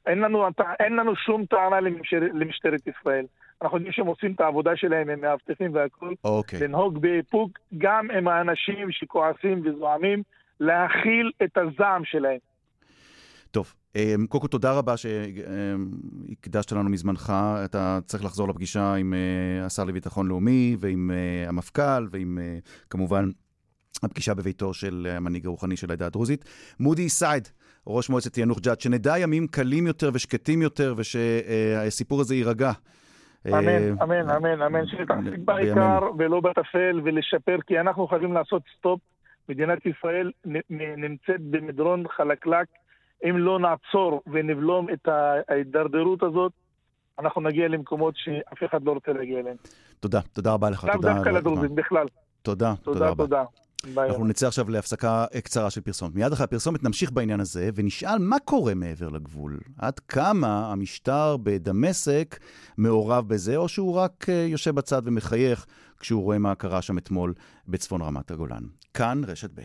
[0.07, 0.45] אין לנו,
[0.79, 3.25] אין לנו שום טענה למשטר, למשטרת ישראל.
[3.61, 6.15] אנחנו יודעים שהם עושים את העבודה שלהם, הם מאבטחים והכול.
[6.23, 6.59] אוקיי.
[6.59, 6.63] Okay.
[6.63, 10.23] לנהוג באיפוק גם עם האנשים שכועסים וזועמים,
[10.59, 12.37] להכיל את הזעם שלהם.
[13.57, 17.33] טוב, אמ, קודם כל תודה רבה שהקדשת לנו מזמנך.
[17.65, 22.57] אתה צריך לחזור לפגישה עם אה, השר לביטחון לאומי ועם אה, המפכ"ל ועם אה,
[22.89, 23.29] כמובן
[24.03, 26.45] הפגישה בביתו של המנהיג הרוחני של העדה הדרוזית.
[26.79, 27.47] מודי סייד,
[27.87, 32.71] ראש מועצת ינוח ג'ת, שנדע ימים קלים יותר ושקטים יותר ושהסיפור הזה יירגע.
[33.47, 38.99] אמן, אמן, אמן, אמן, שתחזיק בעיקר ולא בטפל ולשפר, כי אנחנו חייבים לעשות סטופ.
[39.49, 40.31] מדינת ישראל
[40.97, 42.67] נמצאת במדרון חלקלק.
[43.23, 45.07] אם לא נעצור ונבלום את
[45.47, 46.51] ההידרדרות הזאת,
[47.19, 49.55] אנחנו נגיע למקומות שאף אחד לא רוצה להגיע אליהם.
[49.99, 50.83] תודה, תודה רבה לך.
[50.83, 52.05] לאו דווקא לדרוזים, בכלל.
[52.41, 53.23] תודה, תודה רבה.
[53.23, 53.43] תודה.
[53.93, 54.09] ביי.
[54.09, 56.15] אנחנו נצא עכשיו להפסקה קצרה של פרסומת.
[56.15, 59.59] מיד אחרי הפרסומת נמשיך בעניין הזה ונשאל מה קורה מעבר לגבול.
[59.77, 62.39] עד כמה המשטר בדמשק
[62.77, 65.65] מעורב בזה, או שהוא רק אה, יושב בצד ומחייך
[65.99, 67.33] כשהוא רואה מה קרה שם אתמול
[67.67, 68.63] בצפון רמת הגולן.
[68.93, 69.61] כאן רשת ב'.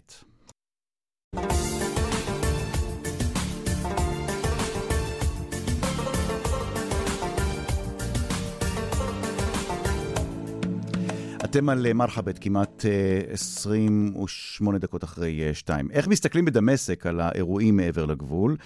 [11.53, 12.85] אתם על אה, מרחבת כמעט
[13.31, 15.89] 28 אה, דקות אחרי 2.
[15.91, 18.57] אה, איך מסתכלים בדמשק על האירועים מעבר לגבול?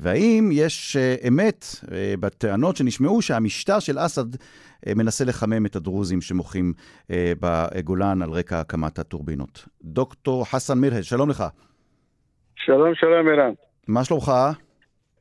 [0.00, 0.96] והאם יש
[1.28, 1.64] אמת
[2.20, 4.24] בטענות שנשמעו שהמשטר של אסד
[4.96, 6.72] מנסה לחמם את הדרוזים שמוחים
[7.40, 9.68] בגולן על רקע הקמת הטורבינות.
[9.82, 11.44] דוקטור חסן מירהד, שלום לך.
[12.56, 13.52] שלום, שלום, ערן.
[13.88, 14.32] מה שלומך?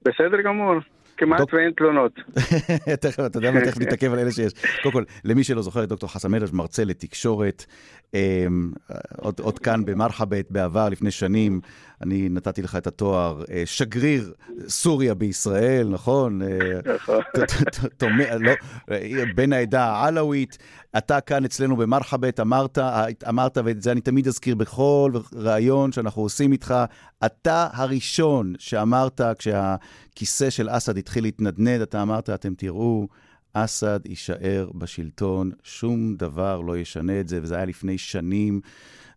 [0.02, 0.74] בסדר גמור.
[1.18, 1.54] כמעט דוק...
[1.54, 2.12] ואין תלונות.
[3.02, 4.54] תכף, אתה יודע מה, תכף נתעכב על אלה שיש.
[4.84, 7.66] קודם כל, למי שלא זוכר, דוקטור חסן מלש, מרצה לתקשורת,
[8.14, 8.72] אמ,
[9.18, 11.62] עוד, עוד כאן במרחבת בעבר, לפני שנים,
[12.04, 14.34] אני נתתי לך את התואר אה, שגריר
[14.68, 16.42] סוריה בישראל, נכון?
[16.96, 17.22] נכון.
[19.36, 20.58] בן העדה העלאווית.
[20.98, 22.78] אתה כאן אצלנו במרחבת, אמרת,
[23.30, 26.76] אמרת, ואת זה אני תמיד אזכיר בכל ראיון שאנחנו עושים איתך,
[27.26, 33.08] אתה הראשון שאמרת, כשהכיסא של אסד התחיל להתנדנד, אתה אמרת, אתם תראו,
[33.54, 38.62] אסד יישאר בשלטון, שום דבר לא ישנה את זה, וזה היה לפני שנים,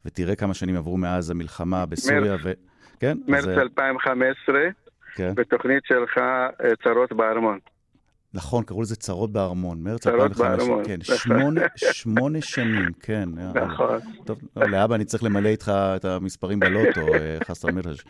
[0.05, 2.21] ותראה כמה שנים עברו מאז המלחמה בסוריה.
[2.21, 2.53] מרץ, ו...
[3.01, 3.19] כן?
[3.29, 3.59] מרץ אז...
[3.59, 4.61] 2015,
[5.15, 5.35] כן.
[5.35, 7.59] בתוכנית שלך אה, צרות בארמון.
[8.35, 10.99] נכון, קראו לזה צרות בארמון, מרץ 2015, כן.
[11.03, 11.61] שמונה,
[11.93, 13.29] שמונה שנים, כן.
[13.55, 13.99] נכון.
[14.25, 18.05] טוב, להבא אני צריך למלא איתך את המספרים בלוטו, אה, חסר מלחש.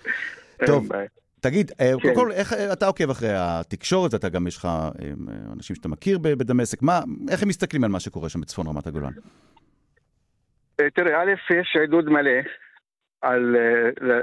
[0.66, 0.88] טוב,
[1.40, 2.03] תגיד, אה, כן.
[2.03, 4.68] קודם כל, איך אתה עוקב אחרי התקשורת, אתה גם יש לך
[5.53, 9.12] אנשים שאתה מכיר בדמשק, מה, איך הם מסתכלים על מה שקורה שם בצפון רמת הגולן?
[10.77, 12.31] תראה, א', יש עידוד מלא
[13.22, 13.57] על,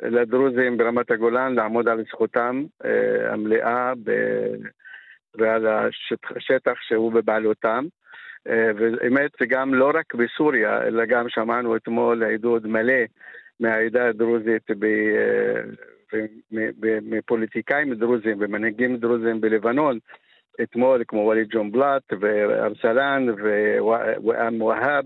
[0.03, 2.63] לדרוזים ברמת הגולן לעמוד על זכותם
[3.29, 4.11] המלאה ב...
[5.35, 5.67] ועל
[6.35, 7.85] השטח שהוא בבעלותם.
[8.47, 13.03] ובאמת זה גם לא רק בסוריה, אלא גם שמענו אתמול עידוד מלא
[13.59, 14.63] מהעדה הדרוזית
[17.01, 19.99] מפוליטיקאים דרוזים ומנהיגים דרוזים בלבנון,
[20.61, 25.05] אתמול כמו וליד ג'ון בלאט וארסלן ואם והאב.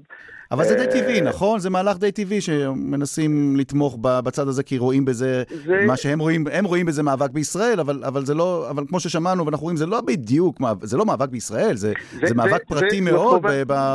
[0.51, 1.59] אבל זה די אה, טבעי, נכון?
[1.59, 5.83] זה מהלך די טבעי שמנסים לתמוך בצד הזה כי רואים בזה, זה...
[5.87, 9.45] מה שהם רואים, הם רואים בזה מאבק בישראל, אבל, אבל זה לא, אבל כמו ששמענו
[9.45, 13.41] ואנחנו רואים, זה לא בדיוק, זה לא מאבק בישראל, זה, זה, זה מאבק פרטי מאוד.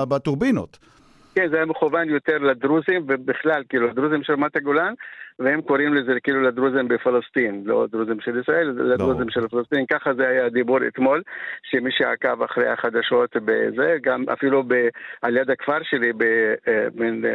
[0.09, 0.79] בטורבינות.
[1.35, 4.95] כן, זה היה מכוון יותר לדרוזים, ובכלל, כאילו, לדרוזים של רמת הגולן,
[5.39, 9.31] והם קוראים לזה כאילו לדרוזים בפלסטין, לא דרוזים של ישראל, לדרוזים לא.
[9.31, 11.23] של פלסטין, ככה זה היה הדיבור אתמול,
[11.63, 14.75] שמי שעקב אחרי החדשות בזה, גם אפילו ב,
[15.23, 16.13] על יד הכפר שלי,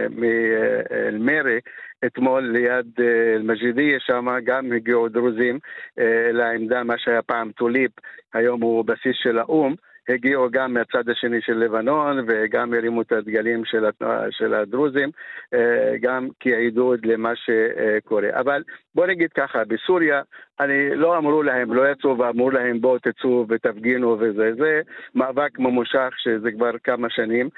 [0.09, 1.59] מאל-מירי, אה,
[2.05, 2.99] אתמול ליד
[3.35, 5.59] אל-מג'ידיה שם גם הגיעו דרוזים
[5.99, 7.91] אה, לעמדה, מה שהיה פעם טוליפ,
[8.33, 9.75] היום הוא בסיס של האו"ם.
[10.09, 13.85] הגיעו גם מהצד השני של לבנון וגם הרימו את הדגלים של,
[14.31, 15.09] של הדרוזים,
[15.53, 18.29] אה, גם כעידוד למה שקורה.
[18.33, 18.63] אבל
[18.95, 20.21] בוא נגיד ככה, בסוריה,
[20.59, 24.81] אני לא אמרו להם, לא יצאו ואמרו להם בואו תצאו ותפגינו וזה, זה
[25.15, 27.49] מאבק ממושך שזה כבר כמה שנים.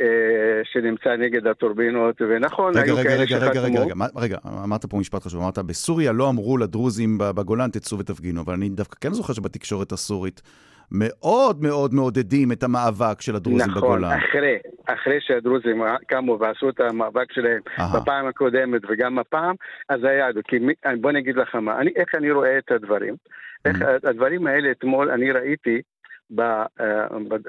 [0.00, 0.04] אה,
[0.72, 3.50] שנמצא נגד הטורבינות, ונכון, רגע, היו רגע, כאלה רגע, שחתמו.
[3.50, 7.98] רגע, רגע, רגע, רגע, אמרת פה משפט חשוב, אמרת, בסוריה לא אמרו לדרוזים בגולן תצאו
[7.98, 10.42] ותפגינו, אבל אני דווקא כן זוכר שבתקשורת הסורית
[10.92, 14.04] מאוד מאוד מעודדים את המאבק של הדרוזים נכון, בגולן.
[14.04, 17.82] נכון, אחרי, אחרי שהדרוזים קמו ועשו את המאבק שלהם Aha.
[17.96, 19.54] בפעם הקודמת וגם הפעם,
[19.88, 20.56] אז היה, כי
[21.00, 23.14] בוא נגיד לך מה, אני, איך אני רואה את הדברים.
[23.14, 23.70] Mm-hmm.
[23.70, 25.82] איך הדברים האלה אתמול אני ראיתי
[26.40, 26.64] אה,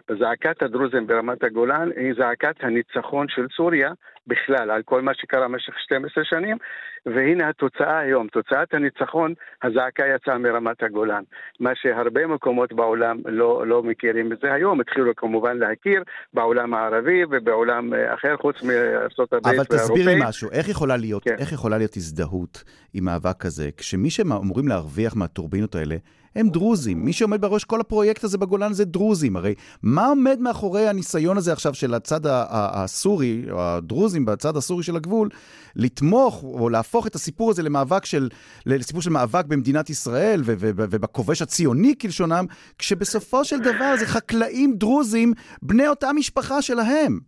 [0.10, 3.92] בזעקת הדרוזים ברמת הגולן היא זעקת הניצחון של סוריה
[4.28, 6.58] בכלל, על כל מה שקרה במשך 12 שנים,
[7.06, 11.24] והנה התוצאה היום, תוצאת הניצחון, הזעקה יצאה מרמת הגולן.
[11.60, 17.94] מה שהרבה מקומות בעולם לא, לא מכירים בזה היום, התחילו כמובן להכיר בעולם הערבי ובעולם
[17.94, 19.80] אה, אחר, חוץ מארצות הברית והאירופאים.
[19.80, 21.36] אבל תסביר לי משהו, איך יכולה, להיות, כן.
[21.40, 22.64] איך יכולה להיות הזדהות
[22.94, 25.96] עם מאבק כזה, כשמי שאמורים להרוויח מהטורבינות האלה,
[26.36, 27.06] הם דרוזים.
[27.06, 29.36] מי שעומד בראש כל הפרויקט הזה בגולן זה דרוזים.
[29.36, 34.96] הרי מה עומד מאחורי הניסיון הזה עכשיו של הצד הסורי, או הדרוזים בצד הסורי של
[34.96, 35.30] הגבול,
[35.76, 38.30] לתמוך או להפוך את הסיפור הזה למאבק של,
[38.66, 42.46] לסיפור של מאבק במדינת ישראל ובכובש הציוני כלשונם,
[42.78, 47.20] כשבסופו של דבר זה חקלאים דרוזים בני אותה משפחה שלהם.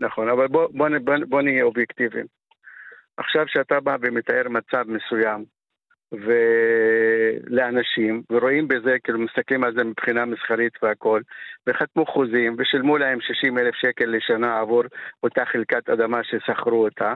[0.00, 2.26] נכון, אבל בוא, בוא, בוא, בוא נהיה אובייקטיביים.
[3.16, 5.44] עכשיו שאתה בא ומתאר מצב מסוים,
[6.12, 11.20] ולאנשים, ורואים בזה, כאילו מסתכלים על זה מבחינה מסחרית והכל,
[11.66, 14.82] וחתמו חוזים ושילמו להם 60 אלף שקל לשנה עבור
[15.22, 17.14] אותה חלקת אדמה ששכרו אותה,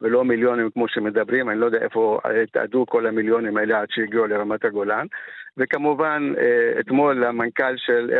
[0.00, 4.64] ולא מיליונים כמו שמדברים, אני לא יודע איפה התאדו כל המיליונים האלה עד שהגיעו לרמת
[4.64, 5.06] הגולן.
[5.56, 8.10] וכמובן, אה, אתמול המנכ"ל של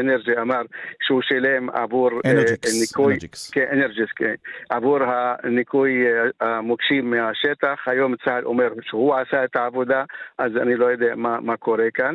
[0.00, 0.62] אנרג'יקס אה, אמר
[1.02, 2.32] שהוא שילם עבור אה,
[2.80, 3.16] ניקוי,
[3.52, 4.34] כן, אנרג'יקס, כן,
[4.70, 6.04] עבור הניקוי
[6.40, 7.84] המוקשים מהשטח.
[7.86, 10.04] היום צה"ל אומר שהוא עשה את העבודה,
[10.38, 12.14] אז אני לא יודע מה, מה קורה כאן.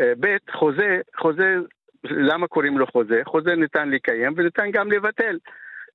[0.00, 1.56] ב', חוזה, חוזה,
[2.04, 3.20] למה קוראים לו חוזה?
[3.24, 5.38] חוזה ניתן לקיים וניתן גם לבטל.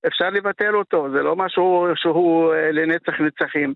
[0.07, 3.73] אפשר לבטל אותו, זה לא משהו שהוא לנצח נצחים.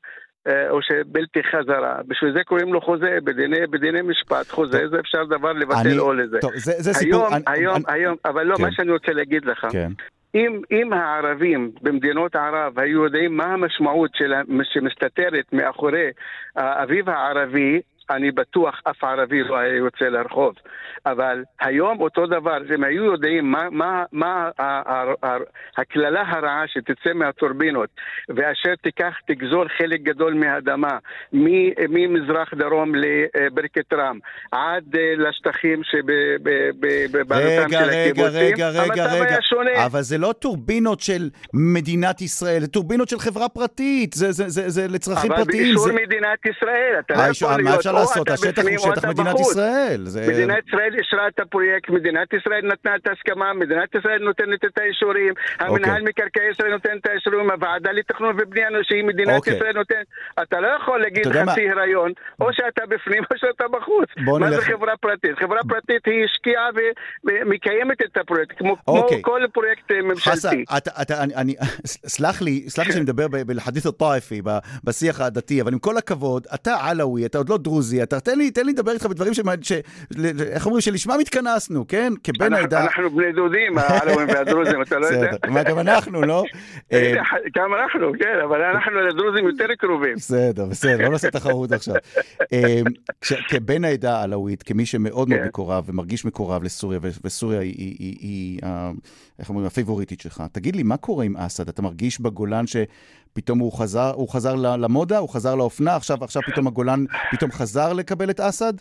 [0.47, 1.99] אה, או שבלתי חזרה.
[2.07, 4.89] בשביל זה קוראים לו חוזה, בדיני, בדיני משפט, חוזה טוב.
[4.89, 6.37] זה אפשר דבר לבטל אני, או לזה.
[6.41, 7.21] טוב, זה, זה סיפור...
[7.21, 7.99] היום, אני, היום, אני...
[7.99, 8.63] היום, אבל לא, כן.
[8.63, 9.91] מה שאני רוצה להגיד לך, כן.
[10.35, 16.09] אם, אם הערבים במדינות ערב היו יודעים מה המשמעות של, שמסתתרת מאחורי
[16.55, 20.53] האביב הערבי, אני בטוח אף ערבי לא היה יוצא לרחוב.
[21.05, 24.49] אבל היום אותו דבר, אם היו יודעים מה, מה, מה
[25.77, 27.89] הקללה הרעה שתצא מהטורבינות,
[28.29, 30.97] ואשר תיקח, תגזול חלק גדול מהאדמה,
[31.89, 34.19] ממזרח דרום לברכת רם,
[34.51, 41.29] עד אה, לשטחים שבבעלותם של הקיבוצים, רגע, רגע, רגע, רגע, אבל זה לא טורבינות של
[41.53, 45.45] מדינת ישראל, זה טורבינות של חברה פרטית, זה, זה, זה, זה לצרכים פרטיים.
[45.47, 45.91] אבל באישור.
[45.91, 48.29] מדינת ישראל, אתה לא יכול להיות, מה אפשר לעשות?
[48.29, 50.01] השטח הוא שטח מדינת ישראל.
[50.03, 50.27] זה...
[50.27, 55.33] מדינת ישראל אישרה את הפרויקט, מדינת ישראל נתנה את ההסכמה, מדינת ישראל נותנת את האישורים,
[55.59, 56.09] המנהל okay.
[56.09, 59.35] מקרקעי ישראל נותן את האישורים, הוועדה לתכנון ובנייה שהיא מדינת.
[59.35, 59.55] אוקיי.
[59.55, 60.05] ישראל נותנת.
[60.41, 64.09] אתה לא יכול להגיד חצי הריון, או שאתה בפנים או שאתה בחוץ.
[64.17, 64.51] מה.
[64.51, 65.39] זה חברה פרטית?
[65.39, 66.69] חברה פרטית היא השקיעה
[67.25, 69.21] ומקיימת את הפרויקט, כמו, אוקיי.
[69.21, 70.65] כל פרויקט אה, ממשלתי.
[71.85, 74.41] סלח לי, סלח לי שאני מדבר בלחדית' א-טאיפי,
[74.83, 78.51] בשיח הדתי, אבל עם כל הכבוד, אתה עלאווי, אתה עוד לא דרוזי, אתה תן לי,
[78.51, 79.39] תן לי לדבר איתך בדברים ש...
[79.61, 79.71] ש...
[80.39, 80.81] איך אומרים?
[80.81, 82.13] שלשמם התכנסנו, כן?
[82.23, 82.83] כבן העדה...
[82.83, 85.31] אנחנו בני דודים, הערבים והדרוזים, אתה לא יודע?
[85.47, 86.43] מה גם אנחנו, לא?
[86.93, 87.13] אה,
[87.55, 90.15] גם אנחנו, כן, אבל אנחנו לדרוזים יותר קרובים.
[90.15, 91.95] בסדר, בסדר, לא נעשה תחרות עכשיו.
[92.53, 92.81] אה,
[93.47, 95.47] כבן העדה העלאווית, כמי שמאוד מאוד כן.
[95.47, 98.59] מקורב ומרגיש מקורב לסוריה, וסוריה היא,
[99.39, 101.69] איך אומרים, הפייבוריטית שלך, תגיד לי, מה קורה עם אסד?
[101.69, 102.75] אתה מרגיש בגולן ש...
[103.35, 106.99] פתאום הוא חזר, הוא חזר למודה, הוא חזר לאופנה, עכשיו, עכשיו פתאום הגולן
[107.31, 108.73] פתאום חזר לקבל את אסד?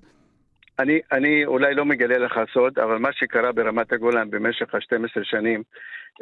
[0.79, 5.63] אני, אני אולי לא מגלה לך סוד, אבל מה שקרה ברמת הגולן במשך ה-12 שנים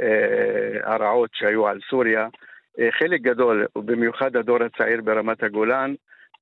[0.00, 2.28] אה, הרעות שהיו על סוריה,
[2.78, 5.94] אה, חלק גדול, ובמיוחד הדור הצעיר ברמת הגולן,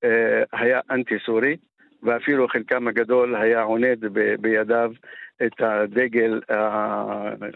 [0.05, 1.57] אה, היה אנטי-סורי,
[2.03, 4.93] ואפילו חלקם הגדול היה עונד ב, בידיו
[5.47, 6.41] את הדגל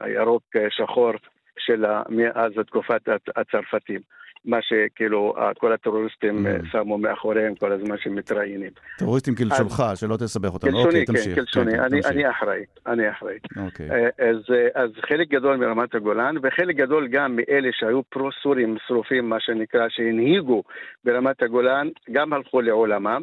[0.01, 1.13] הירוק-שחור
[1.59, 3.01] של מאז תקופת
[3.37, 4.01] הצרפתים.
[4.45, 6.67] מה שכאילו כל הטרוריסטים mm.
[6.73, 8.71] שמו מאחוריהם כל הזמן שמתראיינים.
[8.99, 10.71] טרוריסטים כלשונך, שלא תסבך אותנו.
[10.71, 13.39] כלשוני, אוקיי, כן, כלשוני, כן, אני, אחראי, אני אחראי.
[13.67, 13.91] אוקיי.
[13.91, 14.37] אה, אז,
[14.75, 20.63] אז חלק גדול מרמת הגולן, וחלק גדול גם מאלה שהיו פרו-סורים שרופים, מה שנקרא, שהנהיגו
[21.05, 23.23] ברמת הגולן, גם הלכו לעולמם,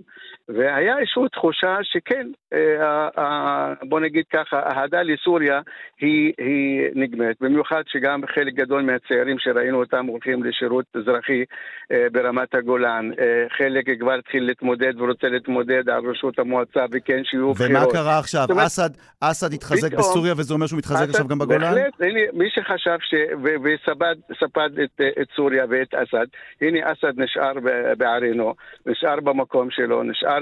[0.49, 5.61] והיה איזושהי תחושה שכן, אה, בוא נגיד ככה, האהדה לסוריה
[5.99, 6.33] היא,
[6.95, 11.10] נגמרת, במיוחד שגם חלק גדול מהצעירים שראינו אותם הולכים לשירות אזרחי
[11.91, 13.11] אה, ברמת הגולן.
[13.19, 17.71] אה, חלק כבר התחיל להתמודד ורוצה להתמודד על ראשות המועצה, וכן שיהיו בחירות.
[17.71, 18.45] ומה קרה עכשיו?
[18.49, 18.89] אומרת, אסד,
[19.21, 21.59] אסד התחזק פתאום, בסוריה וזה אומר שהוא מתחזק עכשיו גם בגולן?
[21.59, 23.13] בהחלט, הנה, מי שחשב ש...
[23.63, 26.25] וספד את, את סוריה ואת אסד,
[26.61, 27.53] הנה אסד נשאר
[27.97, 28.53] בערינו,
[28.85, 30.39] נשאר במקום שלו, נשאר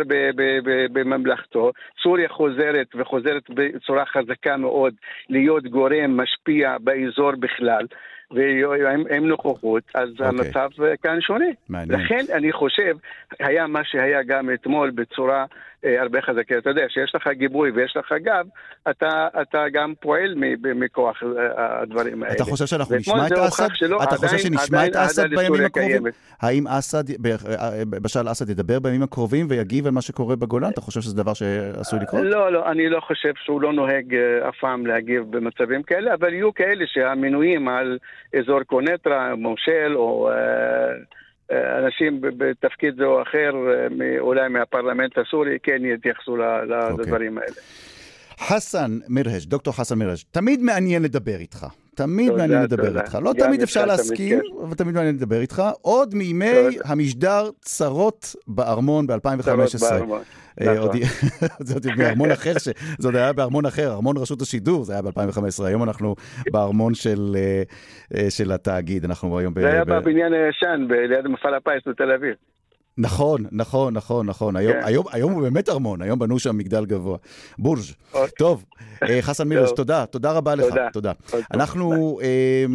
[0.92, 1.72] בממלכתו.
[2.04, 4.94] סוריה חוזרת וחוזרת בצורה חזקה מאוד
[5.30, 7.86] להיות גורם משפיע באזור בכלל.
[8.32, 10.12] ועם נוכחות, אז okay.
[10.12, 10.28] אוקיי.
[10.28, 10.70] המצב
[11.04, 11.46] כאן שונה.
[11.70, 12.00] מעניין.
[12.00, 12.96] לכן אני חושב,
[13.40, 15.46] היה מה שהיה גם אתמול בצורה
[15.86, 16.58] אה, הרבה חזקה.
[16.58, 18.46] אתה יודע, כשיש לך גיבוי ויש לך גב,
[18.90, 20.36] אתה, אתה גם פועל
[20.76, 22.36] מכוח אה, הדברים האלה.
[22.36, 23.68] אתה חושב שאנחנו נשמע את אסד?
[24.04, 26.04] אתה חושב שנשמע את אסד בימים הקרובים?
[26.42, 30.70] האם אסד, אה, בשאר אסד ידבר בימים הקרובים ויגיב על מה שקורה בגולן?
[30.70, 32.22] אתה חושב שזה דבר שעשוי לקרות?
[32.24, 34.16] לא, לא, אני לא חושב שהוא לא נוהג
[34.50, 37.98] אף פעם להגיב במצבים כאלה, אבל יהיו כאלה שהמינויים על
[38.40, 40.30] אזור קונטרה, מושל או...
[41.52, 43.52] אנשים בתפקיד זה או אחר,
[44.20, 46.94] אולי מהפרלמנט הסורי, כן יתייחסו אוקיי.
[47.00, 47.42] לדברים okay.
[47.42, 47.56] האלה.
[48.40, 51.68] חסן מירהש, דוקטור חסן מירהש, תמיד מעניין לדבר איתך.
[51.96, 53.18] תמיד מעניין לדבר איתך.
[53.22, 55.64] לא תמיד אפשר להסכים, אבל תמיד מעניין לדבר איתך.
[55.82, 59.84] עוד מימי המשדר צרות בארמון ב-2015.
[60.62, 60.92] אה, נכון.
[61.68, 62.54] זה עוד בארמון אחר,
[63.00, 66.16] זה עוד היה בארמון אחר, ארמון רשות השידור, זה היה ב-2015, היום אנחנו
[66.52, 67.36] בארמון של
[68.50, 69.54] אה, התאגיד, אנחנו היום...
[69.60, 72.36] זה היה בבניין הישן, ליד מפעל הפיס בתל אביב.
[73.00, 74.56] נכון, נכון, נכון, נכון.
[74.56, 74.80] היום, כן.
[74.84, 77.18] היום, היום הוא באמת ארמון, היום בנו שם מגדל גבוה.
[77.60, 77.82] בורג'.
[78.14, 78.30] אוקיי.
[78.38, 78.66] טוב,
[79.04, 80.66] אה, חסן מירש, תודה, תודה רבה לך.
[80.66, 80.88] תודה.
[80.94, 81.12] תודה.
[81.54, 82.66] אנחנו אה,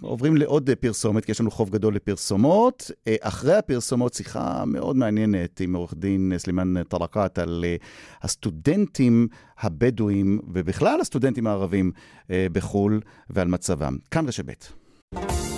[0.00, 2.90] עוברים לעוד פרסומת, כי יש לנו חוב גדול לפרסומות.
[3.08, 7.76] אה, אחרי הפרסומות, שיחה מאוד מעניינת עם עורך דין סלימאן טרקת על אה,
[8.22, 9.28] הסטודנטים
[9.60, 11.92] הבדואים, ובכלל הסטודנטים הערבים
[12.30, 13.96] אה, בחו"ל, ועל מצבם.
[14.10, 15.53] כאן רשת ב'.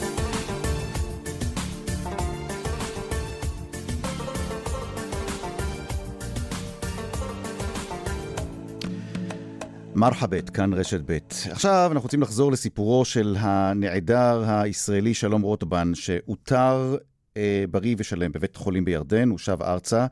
[9.97, 11.19] מרחבת, כאן רשת ב'.
[11.51, 16.97] עכשיו אנחנו רוצים לחזור לסיפורו של הנעדר הישראלי שלום רוטבן, שאותר
[17.37, 20.07] אה, בריא ושלם בבית חולים בירדן, הוא שב ארצה.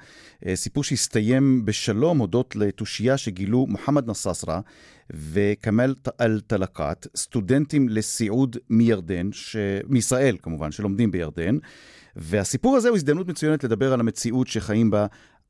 [0.47, 4.61] אה, סיפור שהסתיים בשלום הודות לתושייה שגילו מוחמד נססרה
[5.11, 9.57] וכמאל אל-טלקת, סטודנטים לסיעוד מירדן, ש...
[9.88, 11.59] מישראל כמובן, שלומדים בירדן.
[12.16, 15.07] והסיפור הזה הוא הזדמנות מצוינת לדבר על המציאות שחיים בה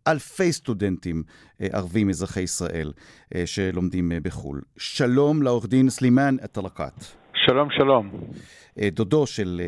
[0.08, 1.22] אלפי סטודנטים
[1.60, 2.92] אה, ערבים אזרחי ישראל
[3.34, 4.60] אה, שלומדים אה, בחו"ל.
[4.76, 7.04] שלום לעורך דין סלימאן א-טלקת.
[7.34, 8.10] שלום, שלום.
[8.92, 9.60] דודו של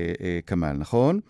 [0.46, 1.20] כמאל, נכון?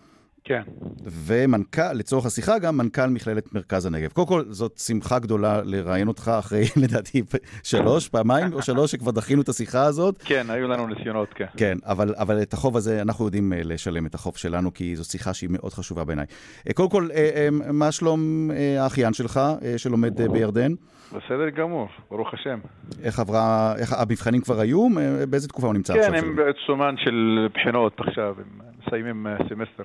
[0.47, 0.61] כן.
[1.03, 4.11] ומנכ"ל, לצורך השיחה גם מנכ"ל מכללת מרכז הנגב.
[4.11, 7.21] קודם כל, זאת שמחה גדולה לראיין אותך אחרי, לדעתי,
[7.63, 10.21] שלוש, פעמיים או שלוש, שכבר דחינו את השיחה הזאת.
[10.25, 11.45] כן, היו לנו ניסיונות, כן.
[11.57, 15.03] כן, אבל, אבל את החוב הזה, אנחנו יודעים אה, לשלם את החוב שלנו, כי זו
[15.03, 16.25] שיחה שהיא מאוד חשובה בעיניי.
[16.67, 19.39] אה, קודם כל, אה, מה שלום האחיין שלך,
[19.77, 20.71] שלומד בירדן?
[21.07, 22.59] בסדר גמור, ברוך השם.
[23.03, 24.87] איך עברה, איך המבחנים כבר היו?
[25.29, 26.13] באיזה תקופה הוא נמצא כן, עכשיו?
[26.13, 28.35] כן, הם בעיצומן של בחינות עכשיו.
[28.37, 28.67] הם...
[28.87, 29.83] מסיימים סמסטר.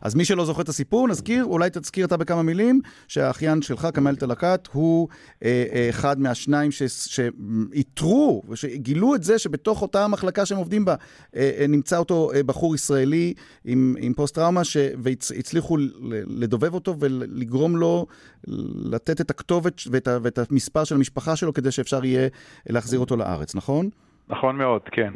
[0.00, 4.16] אז מי שלא זוכר את הסיפור, נזכיר, אולי תזכיר אתה בכמה מילים, שהאחיין שלך, כמאל
[4.16, 5.08] תלקת, הוא
[5.44, 10.94] אה, אה, אחד מהשניים שאיתרו, ושגילו את זה שבתוך אותה מחלקה שהם עובדים בה,
[11.36, 13.34] אה, אה, נמצא אותו אה, בחור ישראלי
[13.64, 14.60] עם, עם פוסט-טראומה,
[14.98, 15.76] והצליחו
[16.26, 18.06] לדובב אותו ולגרום לו
[18.74, 22.28] לתת את הכתובת ואת, ואת המספר של המשפחה שלו, כדי שאפשר יהיה
[22.68, 23.88] להחזיר אותו לארץ, נכון?
[24.28, 25.12] נכון מאוד, כן.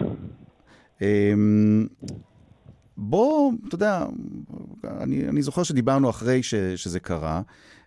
[3.05, 4.07] בוא, אתה יודע,
[4.85, 7.43] אני, אני זוכר שדיברנו אחרי ש, שזה קרה,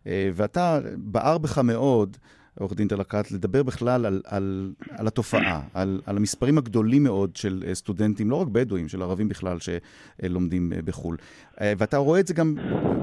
[0.08, 2.18] אה, ואתה, בער בך מאוד,
[2.60, 7.64] עורך דין דלקת, לדבר בכלל על, על, על התופעה, על, על המספרים הגדולים מאוד של
[7.68, 11.18] אה, סטודנטים, לא רק בדואים, של ערבים בכלל, שלומדים אה, בחו"ל.
[11.62, 12.56] ואתה רואה את זה גם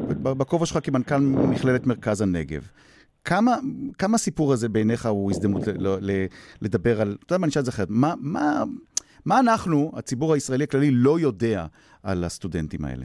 [0.08, 2.68] בכובע שלך כמנכ"ל מכללת מרכז הנגב.
[3.24, 3.56] כמה,
[3.98, 5.62] כמה הסיפור הזה בעיניך הוא הזדמנות
[6.60, 8.64] לדבר על, אתה יודע מה, אני אשאל את זה אחרת, מה, מה,
[9.26, 11.66] מה אנחנו, הציבור הישראלי הכללי, לא יודע
[12.02, 13.04] על הסטודנטים האלה?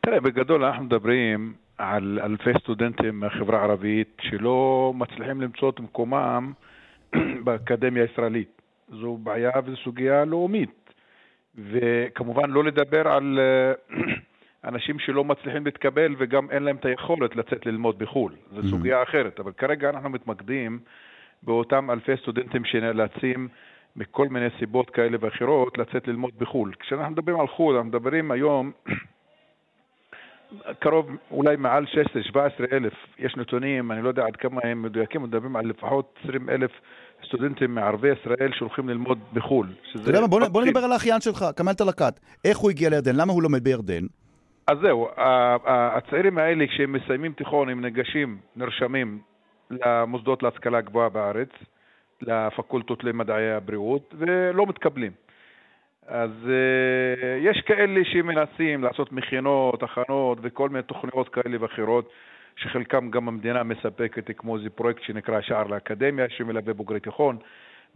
[0.00, 6.52] תראה, בגדול אנחנו מדברים על אלפי סטודנטים מהחברה הערבית שלא מצליחים למצוא את מקומם
[7.44, 8.62] באקדמיה הישראלית.
[8.88, 10.92] זו בעיה וזו סוגיה לאומית.
[11.54, 13.98] וכמובן לא לדבר על אה,
[14.68, 18.32] אנשים שלא מצליחים להתקבל וגם אין להם את היכולת לצאת ללמוד בחו"ל.
[18.54, 18.70] זו mm-hmm.
[18.70, 19.40] סוגיה אחרת.
[19.40, 20.78] אבל כרגע אנחנו מתמקדים
[21.42, 23.48] באותם אלפי סטודנטים שנאלצים
[23.96, 26.72] מכל מיני סיבות כאלה ואחרות לצאת ללמוד בחו"ל.
[26.80, 28.72] כשאנחנו מדברים על חו"ל, אנחנו מדברים היום
[30.82, 31.84] קרוב, אולי מעל
[32.32, 32.36] 16-17
[32.72, 36.70] אלף, יש נתונים, אני לא יודע עד כמה הם מדויקים, מדברים על לפחות 20 אלף
[37.26, 39.66] סטודנטים מערבי ישראל שהולכים ללמוד בחו"ל.
[39.94, 42.20] אתה יודע מה, בוא, בוא נדבר על האחיין שלך, כמאל תלקת.
[42.44, 43.16] איך הוא הגיע לירדן?
[43.16, 44.04] למה הוא לומד בירדן?
[44.66, 45.08] אז זהו,
[45.66, 49.18] הצעירים האלה, כשהם מסיימים תיכון, הם ניגשים, נרשמים
[49.70, 51.48] למוסדות להשכלה גבוהה בארץ,
[52.26, 55.12] לפקולטות למדעי הבריאות ולא מתקבלים.
[56.06, 62.10] אז uh, יש כאלה שמנסים לעשות מכינות, הכנות וכל מיני תוכניות כאלה ואחרות,
[62.56, 67.36] שחלקם גם המדינה מספקת, כמו איזה פרויקט שנקרא שער לאקדמיה, שמלווה בוגרי תיכון.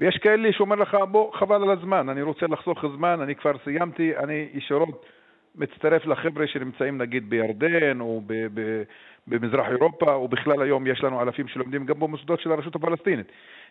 [0.01, 4.17] ויש כאלה שאומר לך, בוא, חבל על הזמן, אני רוצה לחסוך זמן, אני כבר סיימתי,
[4.17, 5.07] אני ישירות
[5.55, 8.83] מצטרף לחבר'ה שנמצאים נגיד בירדן או ב- ב-
[9.27, 13.27] במזרח אירופה, או בכלל היום יש לנו אלפים שלומדים גם במוסדות של הרשות הפלסטינית.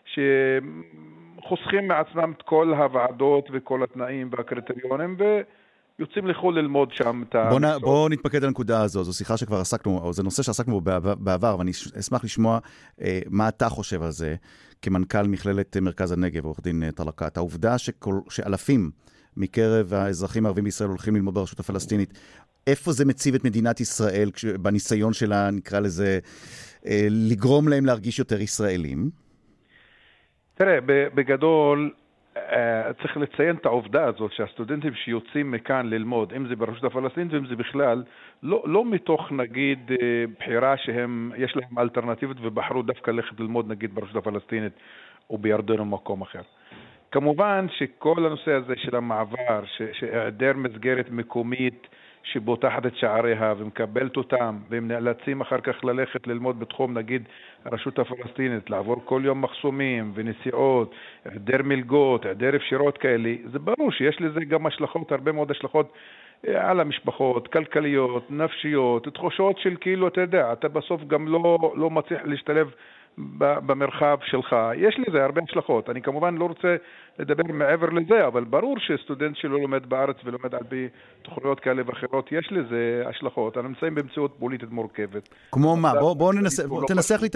[0.06, 5.18] שחוסכים מעצמם את כל הוועדות וכל התנאים והקריטריונים,
[6.00, 7.50] ויוצאים לחו"ל ללמוד שם את ה...
[7.50, 10.82] בוא, נ, בוא נתפקד על הנקודה הזו, זו שיחה שכבר עסקנו, או זה נושא שעסקנו
[10.82, 12.60] בו בעבר, ואני אשמח לשמוע
[13.02, 14.36] אה, מה אתה חושב על זה
[14.82, 17.38] כמנכ"ל מכללת מרכז הנגב, עורך דין אה, טלקת.
[17.38, 18.92] העובדה שכל, שאלפים
[19.38, 22.14] מקרב האזרחים הערבים בישראל הולכים ללמוד ברשות הפלסטינית,
[22.68, 26.20] איפה זה מציב את מדינת ישראל בניסיון שלה, נקרא לזה,
[26.86, 29.25] אה, לגרום להם להרגיש יותר ישראלים?
[30.56, 31.92] תראה, בגדול,
[32.38, 37.46] אה, צריך לציין את העובדה הזאת שהסטודנטים שיוצאים מכאן ללמוד, אם זה ברשות הפלסטינית ואם
[37.46, 38.04] זה בכלל,
[38.44, 39.98] לא, לא מתוך נגיד אה,
[40.40, 44.74] בחירה שהם, יש להם אלטרנטיבות ובחרו דווקא ללכת ללמוד נגיד ברשות הפלסטינית
[45.30, 46.42] או בירדן או במקום אחר.
[47.12, 49.64] כמובן שכל הנושא הזה של המעבר,
[49.94, 51.88] שהיעדר מסגרת מקומית
[52.26, 57.24] שבוטחת את שעריה ומקבלת אותם, והם נאלצים אחר כך ללכת ללמוד בתחום, נגיד,
[57.66, 64.22] הרשות הפלסטינית, לעבור כל יום מחסומים ונסיעות, היעדר מלגות, היעדר אפשרות כאלה, זה ברור שיש
[64.22, 65.94] לזה גם השלכות, הרבה מאוד השלכות
[66.48, 71.90] אה, על המשפחות, כלכליות, נפשיות, תחושות של כאילו, אתה יודע, אתה בסוף גם לא, לא
[71.90, 72.72] מצליח להשתלב
[73.38, 74.56] במרחב שלך.
[74.76, 75.90] יש לזה הרבה השלכות.
[75.90, 76.76] אני כמובן לא רוצה
[77.20, 80.88] לדבר מעבר לזה, אבל ברור שסטודנט שלא לומד בארץ ולומד על פי
[81.22, 83.58] תוכניות כאלה ואחרות, יש לזה השלכות.
[83.58, 85.30] אנחנו נמצאים במציאות פוליטית מורכבת.
[85.52, 85.94] כמו מה?
[86.00, 87.28] בוא, בוא ננסה, בוא, לא תנסח לי,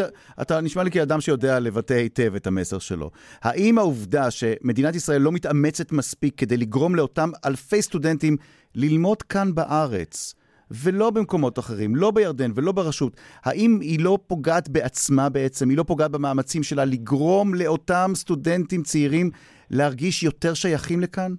[0.42, 3.10] אתה נשמע לי כאדם שיודע לבטא היטב את המסר שלו.
[3.42, 8.38] האם העובדה שמדינת ישראל לא מתאמצת מספיק כדי לגרום לאותם אלפי סטודנטים
[8.76, 10.36] ללמוד כאן בארץ,
[10.72, 15.84] ולא במקומות אחרים, לא בירדן ולא ברשות, האם היא לא פוגעת בעצמה בעצם, היא לא
[15.84, 19.30] פוגעת במאמצים שלה לגרום לאותם סטודנטים צעירים
[19.72, 21.32] להרגיש יותר שייכים לכאן?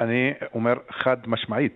[0.00, 1.72] אני אומר חד משמעית.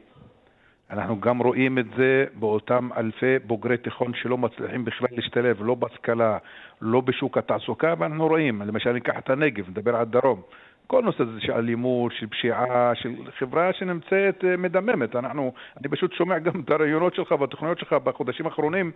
[0.90, 6.38] אנחנו גם רואים את זה באותם אלפי בוגרי תיכון שלא מצליחים בכלל להשתלב, לא בהשכלה,
[6.80, 10.42] לא בשוק התעסוקה, ואנחנו רואים, למשל ניקח את הנגב, נדבר על דרום.
[10.90, 15.16] כל נושא הזה של אלימות, של פשיעה, של חברה שנמצאת אה, מדממת.
[15.16, 18.92] אנחנו, אני פשוט שומע גם את הרעיונות שלך והתוכניות שלך בחודשים האחרונים,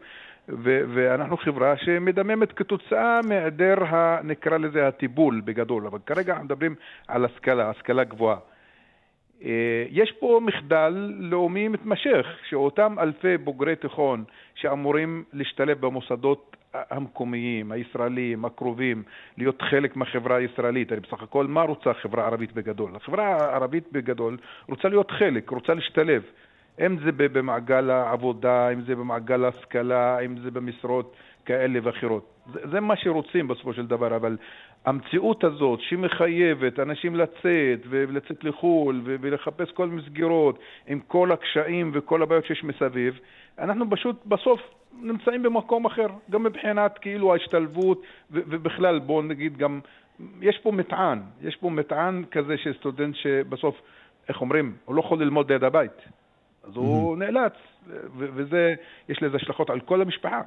[0.49, 3.75] ו- ואנחנו חברה שמדממת כתוצאה מהיעדר,
[4.25, 5.87] נקרא לזה, הטיפול בגדול.
[5.87, 6.75] אבל כרגע אנחנו מדברים
[7.09, 8.39] על השכלה, השכלה גבוהה.
[9.45, 14.25] אה, יש פה מחדל לאומי מתמשך, שאותם אלפי בוגרי תיכון
[14.55, 19.03] שאמורים להשתלב במוסדות המקומיים, הישראלים, הקרובים,
[19.39, 20.93] להיות חלק מהחברה הישראלית.
[20.93, 22.97] הרי בסך הכל, מה רוצה החברה הערבית בגדול?
[22.97, 24.37] החברה הערבית בגדול
[24.69, 26.23] רוצה להיות חלק, רוצה להשתלב.
[26.81, 32.33] אם זה במעגל העבודה, אם זה במעגל ההשכלה, אם זה במשרות כאלה ואחרות.
[32.53, 34.37] זה, זה מה שרוצים בסופו של דבר, אבל
[34.85, 42.45] המציאות הזאת שמחייבת אנשים לצאת ולצאת לחו"ל ולחפש כל מסגרות עם כל הקשיים וכל הבעיות
[42.45, 43.19] שיש מסביב,
[43.59, 44.61] אנחנו פשוט בסוף
[45.01, 49.81] נמצאים במקום אחר, גם מבחינת כאילו ההשתלבות ובכלל בואו נגיד גם,
[50.41, 53.81] יש פה מטען, יש פה מטען כזה של סטודנט שבסוף,
[54.29, 56.09] איך אומרים, הוא לא יכול ללמוד ליד הבית,
[56.65, 57.53] אז הוא נאלץ,
[58.17, 58.75] וזה,
[59.09, 60.41] יש לזה השלכות על כל המשפחה.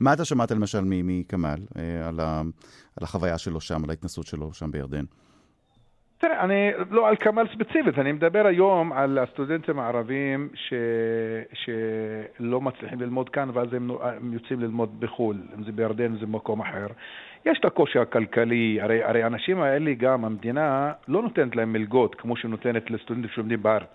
[0.00, 4.70] מה אתה שמעת למשל מכמאל אה, על, על החוויה שלו שם, על ההתנסות שלו שם
[4.70, 5.04] בירדן?
[6.18, 10.74] תראה, אני לא על כמאל ספציפית, אני מדבר היום על הסטודנטים הערבים ש...
[11.52, 16.26] שלא מצליחים ללמוד כאן ואז הם, הם יוצאים ללמוד בחו"ל, אם זה בירדן אם זה
[16.26, 16.86] במקום אחר.
[17.46, 22.36] יש את הקושי הכלכלי, הרי, הרי האנשים האלה גם, המדינה לא נותנת להם מלגות כמו
[22.36, 23.94] שנותנת לסטודנטים שלומדים בארץ.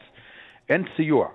[0.69, 1.27] אין סיוע.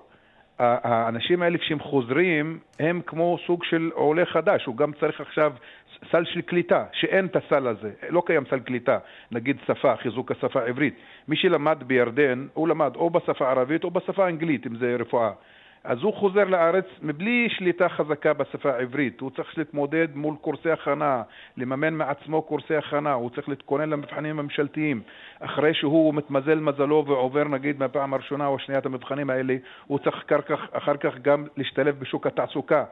[0.58, 5.52] האנשים האלה כשהם חוזרים הם כמו סוג של עולה חדש, הוא גם צריך עכשיו
[6.12, 8.98] סל של קליטה, שאין את הסל הזה, לא קיים סל קליטה,
[9.32, 10.94] נגיד שפה, חיזוק השפה העברית.
[11.28, 15.30] מי שלמד בירדן, הוא למד או בשפה הערבית או בשפה האנגלית, אם זה רפואה.
[15.86, 19.20] אז הוא חוזר לארץ מבלי שליטה חזקה בשפה העברית.
[19.20, 21.22] הוא צריך להתמודד מול קורסי הכנה,
[21.56, 25.00] לממן מעצמו קורסי הכנה, הוא צריך להתכונן למבחנים הממשלתיים.
[25.40, 29.56] אחרי שהוא מתמזל מזלו ועובר נגיד מהפעם הראשונה או השנייה את המבחנים האלה,
[29.86, 32.84] הוא צריך אחר כך, אחר כך גם להשתלב בשוק התעסוקה.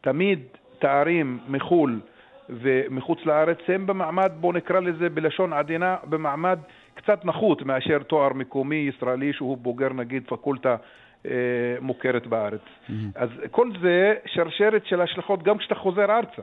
[0.00, 0.40] תמיד
[0.78, 2.00] תארים מחו"ל
[2.48, 6.58] ומחוץ לארץ הם במעמד, בואו נקרא לזה בלשון עדינה, במעמד
[6.94, 10.76] קצת נחות מאשר תואר מקומי ישראלי שהוא בוגר נגיד פקולטה
[11.80, 12.60] מוכרת בארץ.
[12.60, 12.92] Mm-hmm.
[13.14, 16.42] אז כל זה שרשרת של השלכות גם כשאתה חוזר ארצה,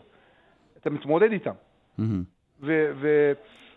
[0.82, 1.52] אתה מתמודד איתם.
[2.00, 2.64] Mm-hmm.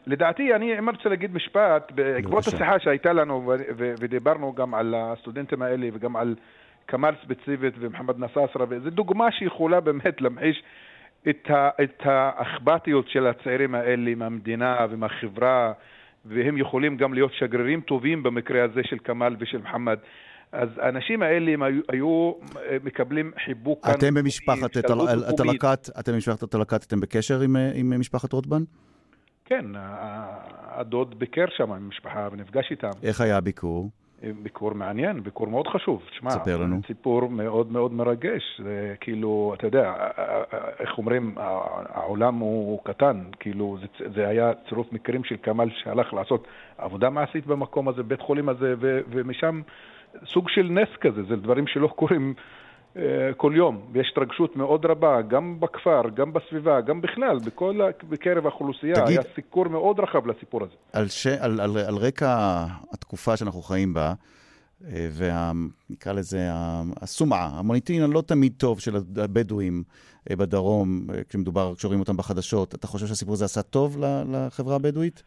[0.06, 5.88] ולדעתי, אני אם רוצה להגיד משפט, בעקבות השיחה שהייתה לנו ודיברנו גם על הסטודנטים האלה
[5.92, 6.34] וגם על
[6.86, 10.62] כמאל ספציפית ומוחמד נסאסרה, וזו דוגמה שיכולה באמת להמחיש
[11.28, 15.72] את, ה, את האכפתיות של הצעירים האלה מהמדינה ומהחברה,
[16.24, 19.98] והם יכולים גם להיות שגרירים טובים במקרה הזה של כמאל ושל מוחמד.
[20.54, 22.32] אז האנשים האלה הם היו, היו
[22.84, 23.94] מקבלים חיבוק כאן.
[23.94, 24.76] אתם במשפחת
[25.28, 28.62] הטלקת, אתם במשפחת הטלקת, אתם בקשר עם, עם משפחת רוטבן?
[29.44, 29.64] כן,
[30.62, 32.90] הדוד ביקר שם עם המשפחה ונפגש איתם.
[33.02, 33.90] איך היה הביקור?
[34.42, 36.02] ביקור מעניין, ביקור מאוד חשוב.
[36.10, 36.80] תשמע, ספר לנו.
[36.86, 38.60] סיפור מאוד מאוד מרגש.
[38.64, 39.94] זה כאילו, אתה יודע,
[40.80, 41.34] איך אומרים,
[41.88, 43.22] העולם הוא קטן.
[43.40, 46.46] כאילו, זה, זה היה צירוף מקרים של כמאל שהלך לעשות
[46.78, 49.60] עבודה מעשית במקום הזה, בית חולים הזה, ו, ומשם
[50.26, 51.22] סוג של נס כזה.
[51.28, 52.34] זה דברים שלא קורים
[52.96, 53.02] אה,
[53.36, 58.94] כל יום, ויש התרגשות מאוד רבה, גם בכפר, גם בסביבה, גם בכלל, בכל, בקרב האוכלוסייה.
[58.94, 60.72] תגיד, היה סיקור מאוד רחב לסיפור הזה.
[60.92, 64.12] על, ש, על, על, על רקע התקופה שאנחנו חיים בה,
[64.86, 65.08] אה,
[65.90, 66.48] ונקרא לזה
[67.02, 69.82] הסומעה, המוניטין הלא תמיד טוב של הבדואים
[70.30, 73.96] אה, בדרום, כשמדובר, כשרואים אותם בחדשות, אתה חושב שהסיפור הזה עשה טוב
[74.32, 75.22] לחברה הבדואית?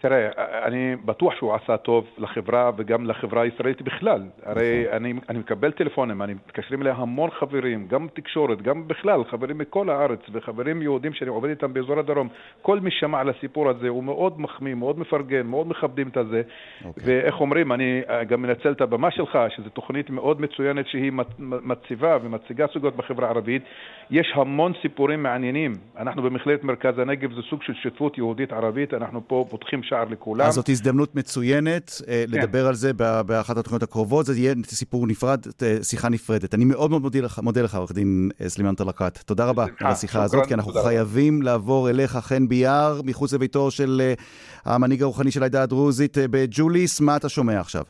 [0.00, 0.28] תראה,
[0.64, 4.22] אני בטוח שהוא עשה טוב לחברה וגם לחברה הישראלית בכלל.
[4.42, 4.96] הרי נכון.
[4.96, 9.90] אני, אני מקבל טלפונים, אני מתקשרים אליי המון חברים, גם בתקשורת, גם בכלל, חברים מכל
[9.90, 12.28] הארץ וחברים יהודים שאני עובד איתם באזור הדרום.
[12.62, 16.42] כל מי שמע על הסיפור הזה הוא מאוד מחמיא, מאוד מפרגן, מאוד מכבדים את זה.
[16.42, 16.86] Okay.
[16.86, 17.02] אוקיי.
[17.06, 22.66] ואיך אומרים, אני גם מנצל את הבמה שלך, שזו תוכנית מאוד מצוינת שהיא מציבה ומציגה
[22.66, 23.62] סוגיות בחברה הערבית.
[24.10, 25.72] יש המון סיפורים מעניינים.
[25.98, 30.46] אנחנו במכללת מרכז הנגב, זה סוג של שותפות יהודית-ערבית, אנחנו פה פותחים שער לכולם.
[30.46, 32.38] אז זאת הזדמנות מצוינת אה, כן.
[32.38, 32.92] לדבר על זה
[33.26, 36.54] באחת התוכניות הקרובות, זה יהיה סיפור נפרד, אה, שיחה נפרדת.
[36.54, 39.18] אני מאוד מאוד מודה לך, מודה לך עורך דין אה, סלימאן טלקת.
[39.18, 44.02] תודה רבה על השיחה הזאת, כי אנחנו חייבים לעבור אליך, חן ביאר, מחוץ לביתו של
[44.64, 47.00] המנהיג הרוחני של העדה הדרוזית בג'וליס.
[47.00, 47.82] מה אתה שומע עכשיו?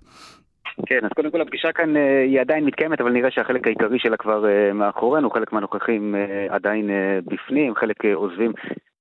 [0.86, 4.44] כן, אז קודם כל הפגישה כאן היא עדיין מתקיימת, אבל נראה שהחלק העיקרי שלה כבר
[4.74, 6.14] מאחורינו, חלק מהנוכחים
[6.50, 6.90] עדיין
[7.26, 8.52] בפנים, חלק עוזבים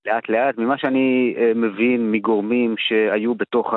[0.05, 0.57] לאט לאט.
[0.57, 3.73] ממה שאני מבין מגורמים שהיו בתוך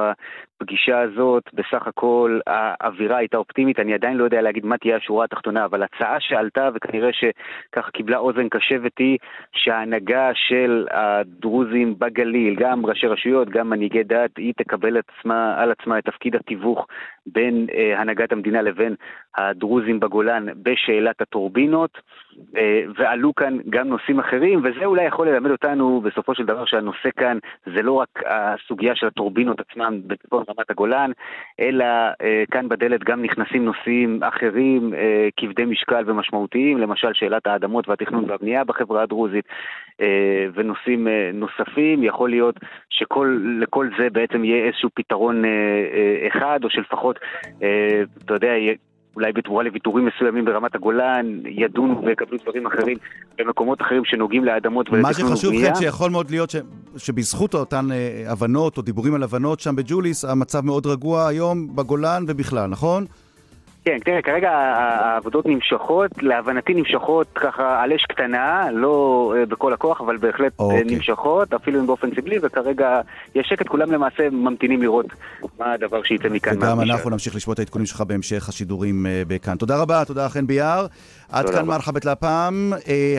[0.60, 5.24] הפגישה הזאת, בסך הכל האווירה הייתה אופטימית, אני עדיין לא יודע להגיד מה תהיה השורה
[5.24, 9.18] התחתונה, אבל הצעה שעלתה וכנראה שככה קיבלה אוזן קשבת היא
[9.52, 15.98] שההנהגה של הדרוזים בגליל, גם ראשי רשויות, גם מנהיגי דת, היא תקבל עצמה, על עצמה
[15.98, 16.86] את תפקיד התיווך
[17.26, 18.94] בין אה, הנהגת המדינה לבין
[19.36, 22.00] הדרוזים בגולן בשאלת הטורבינות, אה,
[22.96, 27.38] ועלו כאן גם נושאים אחרים, וזה אולי יכול ללמד אותנו בסופו של דבר שהנושא כאן
[27.66, 31.10] זה לא רק הסוגיה של הטורבינות עצמם בצפון רמת הגולן,
[31.60, 31.84] אלא
[32.22, 38.24] אה, כאן בדלת גם נכנסים נושאים אחרים, אה, כבדי משקל ומשמעותיים, למשל שאלת האדמות והתכנון
[38.30, 39.44] והבנייה בחברה הדרוזית,
[40.00, 42.04] אה, ונושאים אה, נוספים.
[42.04, 42.56] יכול להיות
[42.90, 47.18] שלכל זה בעצם יהיה איזשהו פתרון אה, אה, אחד, או שלפחות,
[47.62, 48.52] אה, אתה יודע,
[49.18, 52.96] אולי בתמורה לוויתורים מסוימים ברמת הגולן, ידונו ויקבלו דברים אחרים
[53.38, 55.30] במקומות אחרים שנוגעים לאדמות ולתכנון ובנייה.
[55.30, 56.56] מה שחשוב, חן, שיכול מאוד להיות ש...
[56.96, 62.24] שבזכות אותן אה, הבנות או דיבורים על הבנות שם בג'וליס, המצב מאוד רגוע היום בגולן
[62.28, 63.04] ובכלל, נכון?
[63.88, 70.00] כן, תראה, כרגע העבודות נמשכות, להבנתי נמשכות ככה על אש קטנה, לא אה, בכל הכוח,
[70.00, 70.84] אבל בהחלט אה, אוקיי.
[70.84, 73.00] נמשכות, אפילו אם באופן סגלי, וכרגע
[73.34, 75.06] יש שקט, כולם למעשה ממתינים לראות
[75.58, 76.58] מה הדבר שייצא מכאן.
[76.58, 79.56] וגם אנחנו נמשיך לשמוע את העדכונים שלך בהמשך השידורים אה, בכאן.
[79.56, 80.86] תודה רבה, תודה חן ביאר.
[81.32, 82.72] עד כאן מרחבת לפעם.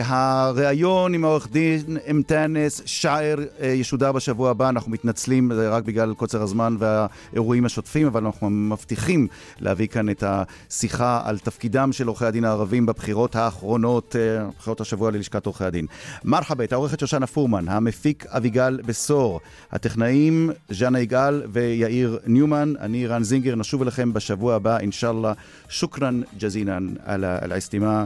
[0.04, 6.76] הריאיון עם העורך דין אמטאנס שער ישודר בשבוע הבא, אנחנו מתנצלים רק בגלל קוצר הזמן
[6.78, 9.26] והאירועים השוטפים, אבל אנחנו מבטיחים
[9.60, 10.42] להביא כאן את ה...
[10.70, 15.86] שיחה על תפקידם של עורכי הדין הערבים בבחירות האחרונות, אה, בחירות השבוע ללשכת עורכי הדין.
[16.24, 19.40] מרחבת, העורכת שושנה פורמן, המפיק אביגל בשור,
[19.72, 25.32] הטכנאים ז'אנה יגאל ויאיר ניומן, אני רן זינגר, נשוב אליכם בשבוע הבא, אינשאללה.
[25.68, 27.99] שוכרן ג'זינן על האסתימה.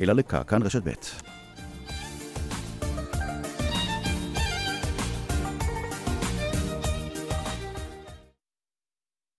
[0.00, 1.39] אלה לקה, כאן רשת ב'.